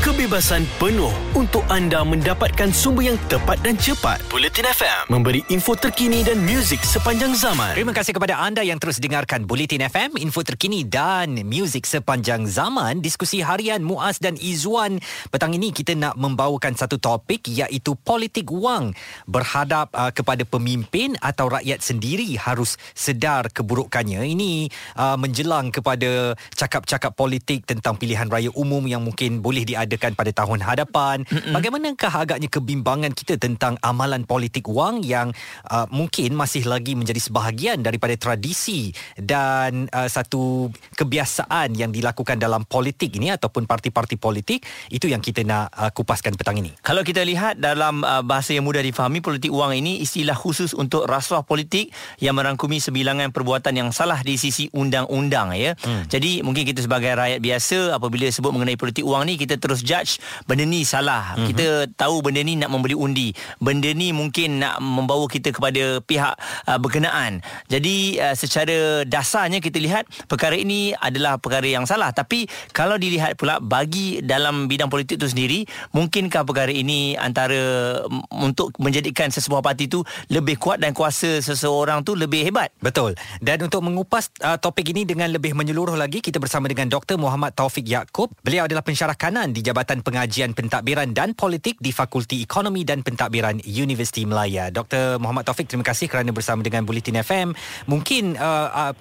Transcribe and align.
kebebasan 0.00 0.64
penuh 0.80 1.12
untuk 1.36 1.60
anda 1.68 2.00
mendapatkan 2.00 2.72
sumber 2.72 3.12
yang 3.12 3.20
tepat 3.28 3.60
dan 3.60 3.76
cepat. 3.76 4.16
Bulletin 4.32 4.64
FM 4.64 5.12
memberi 5.12 5.44
info 5.52 5.76
terkini 5.76 6.24
dan 6.24 6.40
muzik 6.40 6.80
sepanjang 6.80 7.36
zaman. 7.36 7.76
Terima 7.76 7.92
kasih 7.92 8.16
kepada 8.16 8.40
anda 8.40 8.64
yang 8.64 8.80
terus 8.80 8.96
dengarkan 8.96 9.44
Bulletin 9.44 9.84
FM, 9.84 10.16
info 10.16 10.40
terkini 10.40 10.88
dan 10.88 11.36
muzik 11.44 11.84
sepanjang 11.84 12.48
zaman. 12.48 13.04
Diskusi 13.04 13.44
harian 13.44 13.84
Muaz 13.84 14.16
dan 14.16 14.40
Izwan. 14.40 15.04
Petang 15.28 15.52
ini 15.52 15.68
kita 15.68 15.92
nak 15.92 16.16
membawakan 16.16 16.72
satu 16.72 16.96
topik 16.96 17.52
iaitu 17.52 17.92
politik 18.00 18.48
wang. 18.48 18.96
Berhadap 19.28 19.92
uh, 19.92 20.08
kepada 20.16 20.48
pemimpin 20.48 21.20
atau 21.20 21.52
rakyat 21.52 21.84
sendiri 21.84 22.40
harus 22.40 22.80
sedar 22.96 23.52
keburukannya. 23.52 24.24
Ini 24.24 24.72
uh, 24.96 25.20
menjelang 25.20 25.68
kepada 25.68 26.32
cakap-cakap 26.56 27.12
politik 27.12 27.68
tentang 27.68 28.00
pilihan 28.00 28.32
raya 28.32 28.48
umum 28.56 28.80
yang 28.88 29.04
mungkin 29.04 29.44
boleh 29.44 29.68
diadakan 29.68 29.89
pada 29.96 30.30
tahun 30.30 30.60
hadapan. 30.60 31.24
Mm-mm. 31.26 31.54
Bagaimanakah 31.56 32.12
agaknya 32.12 32.48
kebimbangan 32.52 33.10
kita 33.16 33.40
tentang 33.40 33.80
amalan 33.80 34.28
politik 34.28 34.68
wang 34.68 35.00
yang 35.00 35.32
uh, 35.66 35.88
mungkin 35.90 36.36
masih 36.36 36.68
lagi 36.68 36.92
menjadi 36.94 37.18
sebahagian 37.18 37.80
daripada 37.80 38.14
tradisi 38.14 38.92
dan 39.16 39.88
uh, 39.90 40.06
satu 40.06 40.68
kebiasaan 40.94 41.74
yang 41.74 41.90
dilakukan 41.90 42.36
dalam 42.36 42.68
politik 42.68 43.16
ini 43.16 43.32
ataupun 43.32 43.64
parti-parti 43.64 44.20
politik 44.20 44.62
itu 44.92 45.08
yang 45.08 45.24
kita 45.24 45.42
nak 45.46 45.72
uh, 45.72 45.90
kupaskan 45.90 46.36
petang 46.36 46.60
ini. 46.60 46.74
Kalau 46.84 47.00
kita 47.00 47.24
lihat 47.24 47.58
dalam 47.58 48.04
uh, 48.04 48.20
bahasa 48.20 48.52
yang 48.52 48.68
mudah 48.68 48.84
difahami 48.84 49.24
politik 49.24 49.50
wang 49.50 49.72
ini 49.72 50.02
istilah 50.04 50.36
khusus 50.36 50.76
untuk 50.76 51.08
rasuah 51.08 51.42
politik 51.42 51.88
yang 52.20 52.36
merangkumi 52.36 52.82
sebilangan 52.82 53.32
perbuatan 53.32 53.72
yang 53.76 53.90
salah 53.90 54.20
di 54.20 54.36
sisi 54.36 54.68
undang-undang 54.74 55.56
ya. 55.56 55.72
Hmm. 55.80 56.04
Jadi 56.10 56.44
mungkin 56.44 56.66
kita 56.66 56.84
sebagai 56.84 57.14
rakyat 57.16 57.40
biasa 57.40 57.78
apabila 57.96 58.26
sebut 58.28 58.52
mengenai 58.52 58.76
politik 58.76 59.04
wang 59.06 59.24
ni 59.24 59.40
kita 59.40 59.56
terus 59.56 59.79
judge 59.82 60.22
benda 60.44 60.64
ni 60.64 60.84
salah. 60.86 61.36
Hmm. 61.36 61.46
Kita 61.50 61.90
tahu 61.96 62.24
benda 62.24 62.40
ni 62.40 62.56
nak 62.56 62.70
membeli 62.72 62.94
undi. 62.96 63.32
Benda 63.58 63.90
ni 63.92 64.12
mungkin 64.14 64.62
nak 64.62 64.78
membawa 64.80 65.26
kita 65.26 65.52
kepada 65.52 66.00
pihak 66.04 66.34
uh, 66.68 66.78
berkenaan. 66.78 67.44
Jadi 67.68 68.20
uh, 68.20 68.34
secara 68.36 69.02
dasarnya 69.04 69.58
kita 69.58 69.80
lihat 69.80 70.08
perkara 70.26 70.56
ini 70.56 70.92
adalah 70.96 71.40
perkara 71.40 71.66
yang 71.66 71.84
salah 71.88 72.12
tapi 72.12 72.46
kalau 72.70 73.00
dilihat 73.00 73.36
pula 73.36 73.58
bagi 73.58 74.20
dalam 74.20 74.68
bidang 74.68 74.92
politik 74.92 75.16
itu 75.20 75.28
sendiri 75.30 75.64
mungkinkah 75.96 76.44
perkara 76.44 76.70
ini 76.70 77.16
antara 77.16 78.02
untuk 78.30 78.74
menjadikan 78.78 79.28
sesebuah 79.32 79.64
parti 79.64 79.86
itu 79.86 80.02
lebih 80.30 80.60
kuat 80.60 80.78
dan 80.78 80.92
kuasa 80.94 81.40
seseorang 81.40 82.04
tu 82.04 82.14
lebih 82.14 82.44
hebat. 82.46 82.70
Betul. 82.78 83.16
Dan 83.40 83.66
untuk 83.66 83.82
mengupas 83.84 84.30
uh, 84.44 84.56
topik 84.60 84.92
ini 84.92 85.08
dengan 85.08 85.32
lebih 85.32 85.56
menyeluruh 85.56 85.96
lagi 85.96 86.20
kita 86.20 86.38
bersama 86.38 86.68
dengan 86.68 86.88
Dr 86.90 87.16
Muhammad 87.16 87.56
Taufik 87.56 87.86
Yaakob. 87.86 88.32
Beliau 88.44 88.66
adalah 88.66 88.84
pensyarah 88.84 89.16
kanan 89.16 89.52
di 89.54 89.60
Jabatan 89.70 90.02
Pengajian 90.02 90.50
Pentadbiran 90.50 91.14
dan 91.14 91.38
Politik 91.38 91.78
di 91.78 91.94
Fakulti 91.94 92.42
Ekonomi 92.42 92.82
dan 92.82 93.06
Pentadbiran 93.06 93.62
Universiti 93.62 94.26
Melaya. 94.26 94.66
Dr 94.74 95.22
Muhammad 95.22 95.46
Taufik 95.46 95.70
terima 95.70 95.86
kasih 95.86 96.10
kerana 96.10 96.34
bersama 96.34 96.66
dengan 96.66 96.82
Bulletin 96.82 97.22
FM. 97.22 97.54
Mungkin 97.86 98.34
uh, 98.34 98.90
uh, 98.90 98.92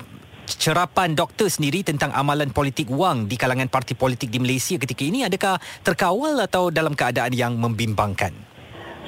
cerapan 0.45 1.17
doktor 1.17 1.50
sendiri 1.50 1.81
tentang 1.81 2.14
amalan 2.14 2.53
politik 2.53 2.86
wang 2.94 3.26
di 3.26 3.34
kalangan 3.34 3.66
parti 3.66 3.98
politik 3.98 4.30
di 4.30 4.38
Malaysia 4.38 4.78
ketika 4.78 5.02
ini 5.02 5.26
adakah 5.26 5.58
terkawal 5.81 6.38
atau 6.38 6.70
dalam 6.70 6.94
keadaan 6.94 7.33
yang 7.33 7.58
membimbangkan? 7.58 8.48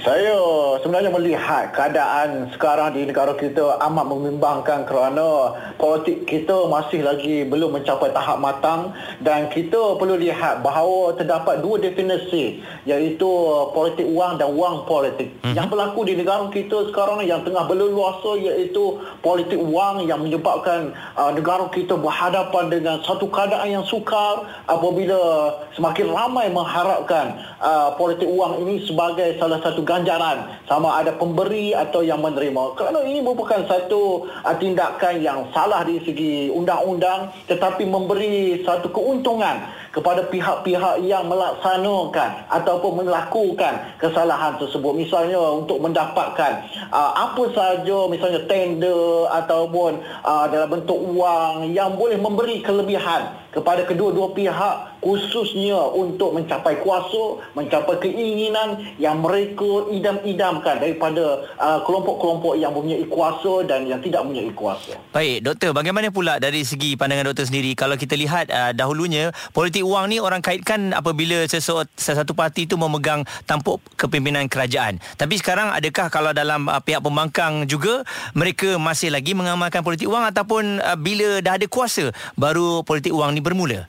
Saya 0.02 0.34
sebenarnya 0.82 1.14
melihat 1.14 1.78
keadaan 1.78 2.50
sekarang 2.58 2.98
di 2.98 3.06
negara 3.06 3.38
kita 3.38 3.78
amat 3.86 4.06
membimbangkan 4.10 4.90
kerana 4.90 5.54
politik 5.78 6.26
kita 6.26 6.66
masih 6.66 7.06
lagi 7.06 7.46
belum 7.46 7.78
mencapai 7.78 8.10
tahap 8.10 8.42
matang 8.42 8.98
dan 9.22 9.46
kita 9.54 10.02
perlu 10.02 10.18
lihat 10.18 10.66
bahawa 10.66 11.14
terdapat 11.22 11.62
dua 11.62 11.78
definisi 11.78 12.66
iaitu 12.90 13.30
politik 13.78 14.10
wang 14.10 14.42
dan 14.42 14.50
wang 14.58 14.90
politik. 14.90 15.38
Mm-hmm. 15.46 15.54
Yang 15.54 15.68
berlaku 15.70 16.00
di 16.10 16.14
negara 16.18 16.50
kita 16.50 16.90
sekarang 16.90 17.22
yang 17.22 17.46
tengah 17.46 17.70
berleluasa 17.70 18.42
iaitu 18.42 18.98
politik 19.22 19.62
wang 19.62 20.02
yang 20.10 20.26
menyebabkan 20.26 20.98
uh, 21.14 21.30
negara 21.30 21.70
kita 21.70 21.94
berhadapan 21.94 22.74
dengan 22.74 22.98
satu 23.06 23.30
keadaan 23.30 23.70
yang 23.70 23.86
sukar 23.86 24.50
apabila 24.66 25.54
semakin 25.78 26.10
ramai 26.10 26.50
mengharapkan 26.50 27.38
uh, 27.62 27.94
politik 28.02 28.26
wang 28.34 28.66
ini 28.66 28.82
sebagai 28.90 29.38
salah 29.38 29.62
satu 29.62 29.91
ganjaran 29.92 30.48
sama 30.72 31.04
ada 31.04 31.12
pemberi 31.20 31.76
atau 31.76 32.00
yang 32.00 32.24
menerima. 32.24 32.80
Kerana 32.80 33.04
ini 33.04 33.20
merupakan 33.20 33.60
satu 33.68 34.24
uh, 34.24 34.56
tindakan 34.56 35.20
yang 35.20 35.52
salah 35.52 35.84
di 35.84 36.00
segi 36.08 36.48
undang-undang 36.48 37.36
tetapi 37.52 37.84
memberi 37.84 38.64
satu 38.64 38.88
keuntungan 38.88 39.60
kepada 39.92 40.24
pihak-pihak 40.32 41.04
yang 41.04 41.28
melaksanakan 41.28 42.48
ataupun 42.48 43.04
melakukan 43.04 44.00
kesalahan 44.00 44.56
tersebut. 44.56 44.96
Misalnya 44.96 45.36
untuk 45.36 45.84
mendapatkan 45.84 46.64
uh, 46.96 47.12
apa 47.12 47.44
sahaja 47.52 48.08
misalnya 48.08 48.48
tender 48.48 49.28
ataupun 49.28 50.00
uh, 50.24 50.48
dalam 50.48 50.72
bentuk 50.72 51.00
wang 51.12 51.68
yang 51.76 52.00
boleh 52.00 52.16
memberi 52.16 52.64
kelebihan 52.64 53.41
kepada 53.52 53.84
kedua-dua 53.84 54.32
pihak 54.32 55.04
khususnya 55.04 55.76
untuk 55.92 56.38
mencapai 56.38 56.80
kuasa, 56.80 57.42
mencapai 57.58 58.00
keinginan 58.00 58.80
yang 59.02 59.20
mereka 59.20 59.90
idam-idamkan 59.92 60.78
daripada 60.78 61.50
uh, 61.58 61.82
kelompok-kelompok 61.84 62.56
yang 62.56 62.72
mempunyai 62.72 63.04
kuasa 63.10 63.66
dan 63.66 63.90
yang 63.90 64.00
tidak 64.00 64.24
mempunyai 64.24 64.54
kuasa. 64.54 64.96
Baik, 65.12 65.42
doktor, 65.42 65.74
bagaimana 65.74 66.14
pula 66.14 66.38
dari 66.38 66.62
segi 66.62 66.94
pandangan 66.96 67.34
doktor 67.34 67.50
sendiri 67.50 67.74
kalau 67.74 67.98
kita 67.98 68.14
lihat 68.14 68.54
uh, 68.54 68.72
dahulunya 68.72 69.34
politik 69.52 69.84
wang 69.84 70.08
ni 70.08 70.22
orang 70.22 70.40
kaitkan 70.40 70.94
apabila 70.94 71.44
sesuatu, 71.50 72.34
parti 72.38 72.70
itu 72.70 72.78
memegang 72.78 73.26
tampuk 73.50 73.82
kepimpinan 73.98 74.46
kerajaan. 74.48 75.02
Tapi 75.18 75.36
sekarang 75.42 75.74
adakah 75.74 76.08
kalau 76.14 76.32
dalam 76.32 76.70
uh, 76.70 76.80
pihak 76.80 77.02
pembangkang 77.02 77.66
juga 77.66 78.06
mereka 78.38 78.78
masih 78.78 79.10
lagi 79.10 79.34
mengamalkan 79.34 79.82
politik 79.82 80.08
wang 80.08 80.30
ataupun 80.30 80.78
uh, 80.78 80.96
bila 80.96 81.42
dah 81.42 81.58
ada 81.58 81.66
kuasa 81.66 82.14
baru 82.38 82.86
politik 82.86 83.12
wang 83.12 83.34
ni 83.34 83.41
bermula? 83.42 83.88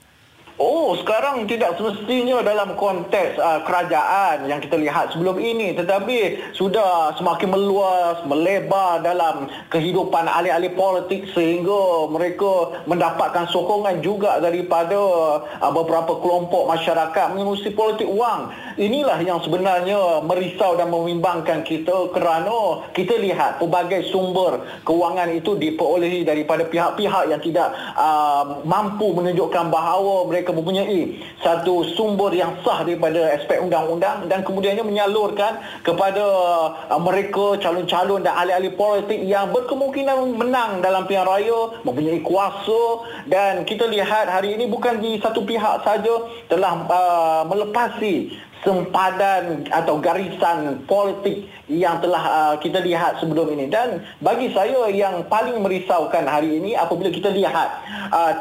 Oh, 0.63 0.95
sekarang 0.95 1.51
tidak 1.51 1.75
semestinya 1.75 2.39
dalam 2.39 2.79
konteks 2.79 3.35
uh, 3.35 3.67
kerajaan 3.67 4.47
yang 4.47 4.63
kita 4.63 4.79
lihat 4.79 5.11
sebelum 5.11 5.43
ini 5.43 5.75
tetapi 5.75 6.39
sudah 6.55 7.19
semakin 7.19 7.51
meluas, 7.51 8.23
melebar 8.31 9.03
dalam 9.03 9.51
kehidupan 9.75 10.31
ahli-ahli 10.31 10.71
politik 10.79 11.27
sehingga 11.35 12.07
mereka 12.07 12.79
mendapatkan 12.87 13.51
sokongan 13.51 14.07
juga 14.07 14.39
daripada 14.39 15.03
uh, 15.43 15.73
beberapa 15.75 16.23
kelompok 16.23 16.71
masyarakat 16.71 17.35
mengurusi 17.35 17.75
politik 17.75 18.07
wang. 18.07 18.55
Inilah 18.79 19.19
yang 19.19 19.43
sebenarnya 19.43 20.23
merisau 20.23 20.79
dan 20.79 20.95
membimbangkan 20.95 21.67
kita 21.67 22.15
kerana 22.15 22.87
kita 22.95 23.19
lihat 23.19 23.59
pelbagai 23.59 24.15
sumber 24.15 24.63
kewangan 24.87 25.27
itu 25.35 25.59
diperolehi 25.59 26.23
daripada 26.23 26.63
pihak-pihak 26.71 27.35
yang 27.35 27.43
tidak 27.43 27.75
uh, 27.99 28.63
mampu 28.63 29.11
menunjukkan 29.11 29.67
bahawa 29.67 30.31
mereka 30.31 30.52
mempunyai 30.53 31.19
satu 31.41 31.85
sumber 31.97 32.31
yang 32.37 32.55
sah 32.63 32.85
daripada 32.85 33.35
aspek 33.35 33.59
undang-undang 33.59 34.29
dan 34.31 34.45
kemudiannya 34.45 34.85
menyalurkan 34.85 35.59
kepada 35.83 36.25
uh, 36.87 37.01
mereka 37.01 37.59
calon-calon 37.59 38.23
dan 38.23 38.37
ahli-ahli 38.37 38.71
politik 38.77 39.21
yang 39.25 39.51
berkemungkinan 39.51 40.37
menang 40.37 40.85
dalam 40.85 41.09
pilihan 41.09 41.27
raya 41.27 41.83
mempunyai 41.83 42.21
kuasa 42.23 42.83
dan 43.27 43.65
kita 43.67 43.89
lihat 43.89 44.29
hari 44.29 44.55
ini 44.55 44.69
bukan 44.69 45.01
di 45.03 45.19
satu 45.19 45.43
pihak 45.43 45.83
saja 45.83 46.15
telah 46.47 46.73
uh, 46.87 47.43
melepasi 47.49 48.37
sempadan 48.63 49.67
atau 49.69 49.99
garisan 49.99 50.87
politik 50.87 51.51
yang 51.67 51.99
telah 51.99 52.23
uh, 52.23 52.55
kita 52.63 52.79
lihat 52.79 53.19
sebelum 53.19 53.51
ini. 53.53 53.67
Dan 53.67 54.07
bagi 54.23 54.55
saya 54.55 54.87
yang 54.91 55.27
paling 55.27 55.59
merisaukan 55.59 56.25
hari 56.25 56.63
ini 56.63 56.79
apabila 56.79 57.11
kita 57.11 57.35
lihat 57.35 57.69
uh, 58.15 58.33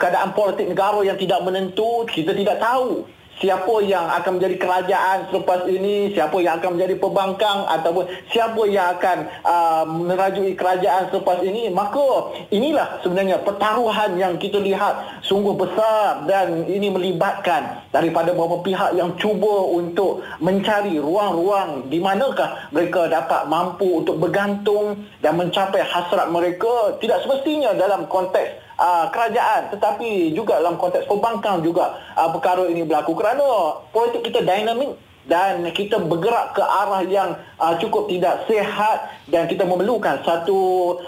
keadaan 0.00 0.32
politik 0.32 0.72
negara 0.72 1.00
yang 1.04 1.20
tidak 1.20 1.44
menentu 1.44 2.08
kita 2.08 2.32
tidak 2.32 2.56
tahu 2.56 3.04
siapa 3.40 3.74
yang 3.84 4.08
akan 4.08 4.40
menjadi 4.40 4.56
kerajaan 4.56 5.18
selepas 5.28 5.68
ini, 5.68 6.12
siapa 6.12 6.36
yang 6.40 6.60
akan 6.60 6.76
menjadi 6.76 6.94
pembangkang? 6.96 7.58
Ataupun 7.68 8.04
siapa 8.32 8.62
yang 8.68 8.96
akan 8.96 9.18
uh, 9.44 9.84
merajui 9.86 10.56
kerajaan 10.56 11.12
selepas 11.12 11.44
ini, 11.44 11.68
maka 11.68 12.32
inilah 12.48 13.00
sebenarnya 13.04 13.40
pertaruhan 13.44 14.16
yang 14.16 14.40
kita 14.40 14.60
lihat 14.60 15.24
sungguh 15.24 15.52
besar 15.56 16.24
dan 16.24 16.64
ini 16.64 16.88
melibatkan 16.88 17.84
daripada 17.92 18.32
beberapa 18.32 18.64
pihak 18.64 18.96
yang 18.96 19.12
cuba 19.20 19.68
untuk 19.72 20.24
mencari 20.40 20.96
ruang-ruang 20.96 21.88
di 21.92 22.00
manakah 22.00 22.68
mereka 22.72 23.08
dapat 23.08 23.48
mampu 23.48 24.04
untuk 24.04 24.16
bergantung 24.16 25.04
dan 25.20 25.36
mencapai 25.36 25.84
hasrat 25.84 26.28
mereka. 26.32 26.96
Tidak 27.00 27.24
semestinya 27.24 27.76
dalam 27.76 28.08
konteks 28.08 28.65
uh, 28.78 29.08
kerajaan 29.10 29.72
tetapi 29.72 30.32
juga 30.32 30.60
dalam 30.60 30.76
konteks 30.80 31.08
pembangkang 31.08 31.64
juga 31.64 31.96
uh, 32.16 32.30
perkara 32.32 32.68
ini 32.68 32.84
berlaku. 32.84 33.16
Kerana 33.16 33.80
politik 33.90 34.32
kita 34.32 34.44
dinamik 34.44 34.96
dan 35.26 35.66
kita 35.74 35.98
bergerak 36.06 36.54
ke 36.54 36.62
arah 36.62 37.02
yang 37.02 37.34
uh, 37.58 37.74
cukup 37.82 38.06
tidak 38.06 38.46
sehat 38.46 39.10
dan 39.26 39.50
kita 39.50 39.66
memerlukan 39.66 40.22
satu 40.22 40.58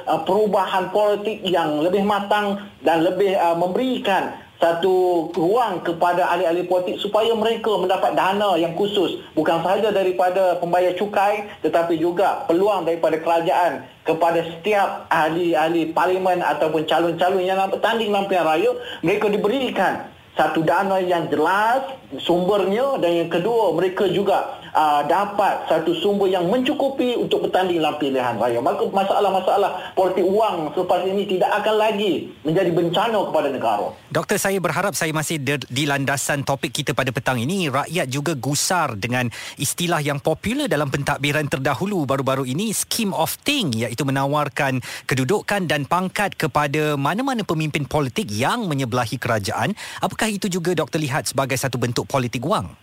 uh, 0.04 0.20
perubahan 0.26 0.90
politik 0.90 1.38
yang 1.46 1.78
lebih 1.78 2.02
matang 2.02 2.58
dan 2.82 3.06
lebih 3.06 3.38
uh, 3.38 3.54
memberikan 3.54 4.34
satu 4.58 5.30
ruang 5.38 5.86
kepada 5.86 6.26
ahli-ahli 6.34 6.66
politik 6.66 6.98
supaya 6.98 7.30
mereka 7.38 7.78
mendapat 7.78 8.18
dana 8.18 8.58
yang 8.58 8.74
khusus. 8.74 9.22
Bukan 9.38 9.62
sahaja 9.62 9.94
daripada 9.94 10.58
pembayar 10.58 10.90
cukai 10.98 11.46
tetapi 11.62 11.94
juga 11.94 12.42
peluang 12.50 12.82
daripada 12.82 13.22
kerajaan 13.22 13.86
kepada 14.02 14.42
setiap 14.42 15.06
ahli-ahli 15.14 15.94
parlimen 15.94 16.42
ataupun 16.42 16.90
calon-calon 16.90 17.46
yang 17.46 17.70
bertanding 17.70 18.10
dalam 18.10 18.26
pilihan 18.26 18.46
raya. 18.46 18.70
Mereka 19.06 19.30
diberikan 19.30 20.10
satu 20.34 20.62
dana 20.66 21.02
yang 21.02 21.30
jelas 21.30 21.82
sumbernya 22.16 22.96
dan 22.96 23.24
yang 23.24 23.28
kedua 23.28 23.76
mereka 23.76 24.08
juga 24.08 24.56
uh, 24.72 25.04
dapat 25.04 25.68
satu 25.68 25.92
sumber 26.00 26.32
yang 26.32 26.48
mencukupi 26.48 27.20
untuk 27.20 27.48
bertanding 27.48 27.84
dalam 27.84 28.00
pilihan 28.00 28.34
raya. 28.40 28.64
Maka 28.64 28.88
masalah-masalah 28.88 29.92
politik 29.92 30.24
wang 30.24 30.72
selepas 30.72 31.04
ini 31.04 31.28
tidak 31.28 31.50
akan 31.60 31.74
lagi 31.76 32.32
menjadi 32.48 32.70
bencana 32.72 33.18
kepada 33.28 33.48
negara. 33.52 33.86
Doktor 34.08 34.40
saya 34.40 34.56
berharap 34.56 34.96
saya 34.96 35.12
masih 35.12 35.36
di 35.68 35.84
landasan 35.84 36.48
topik 36.48 36.72
kita 36.72 36.96
pada 36.96 37.12
petang 37.12 37.36
ini. 37.36 37.68
Rakyat 37.68 38.08
juga 38.08 38.32
gusar 38.32 38.96
dengan 38.96 39.28
istilah 39.60 40.00
yang 40.00 40.22
popular 40.22 40.64
dalam 40.64 40.88
pentadbiran 40.88 41.44
terdahulu 41.50 42.08
baru-baru 42.08 42.48
ini 42.48 42.72
scheme 42.72 43.12
of 43.12 43.36
thing 43.44 43.74
iaitu 43.76 44.08
menawarkan 44.08 44.80
kedudukan 45.04 45.68
dan 45.68 45.84
pangkat 45.84 46.32
kepada 46.40 46.96
mana-mana 46.96 47.44
pemimpin 47.44 47.84
politik 47.84 48.30
yang 48.32 48.64
menyebelahi 48.64 49.20
kerajaan. 49.20 49.76
Apakah 50.00 50.30
itu 50.30 50.48
juga 50.48 50.72
doktor 50.72 51.02
lihat 51.02 51.28
sebagai 51.28 51.58
satu 51.58 51.76
bentuk 51.76 51.97
politik 52.04 52.44
wang? 52.46 52.76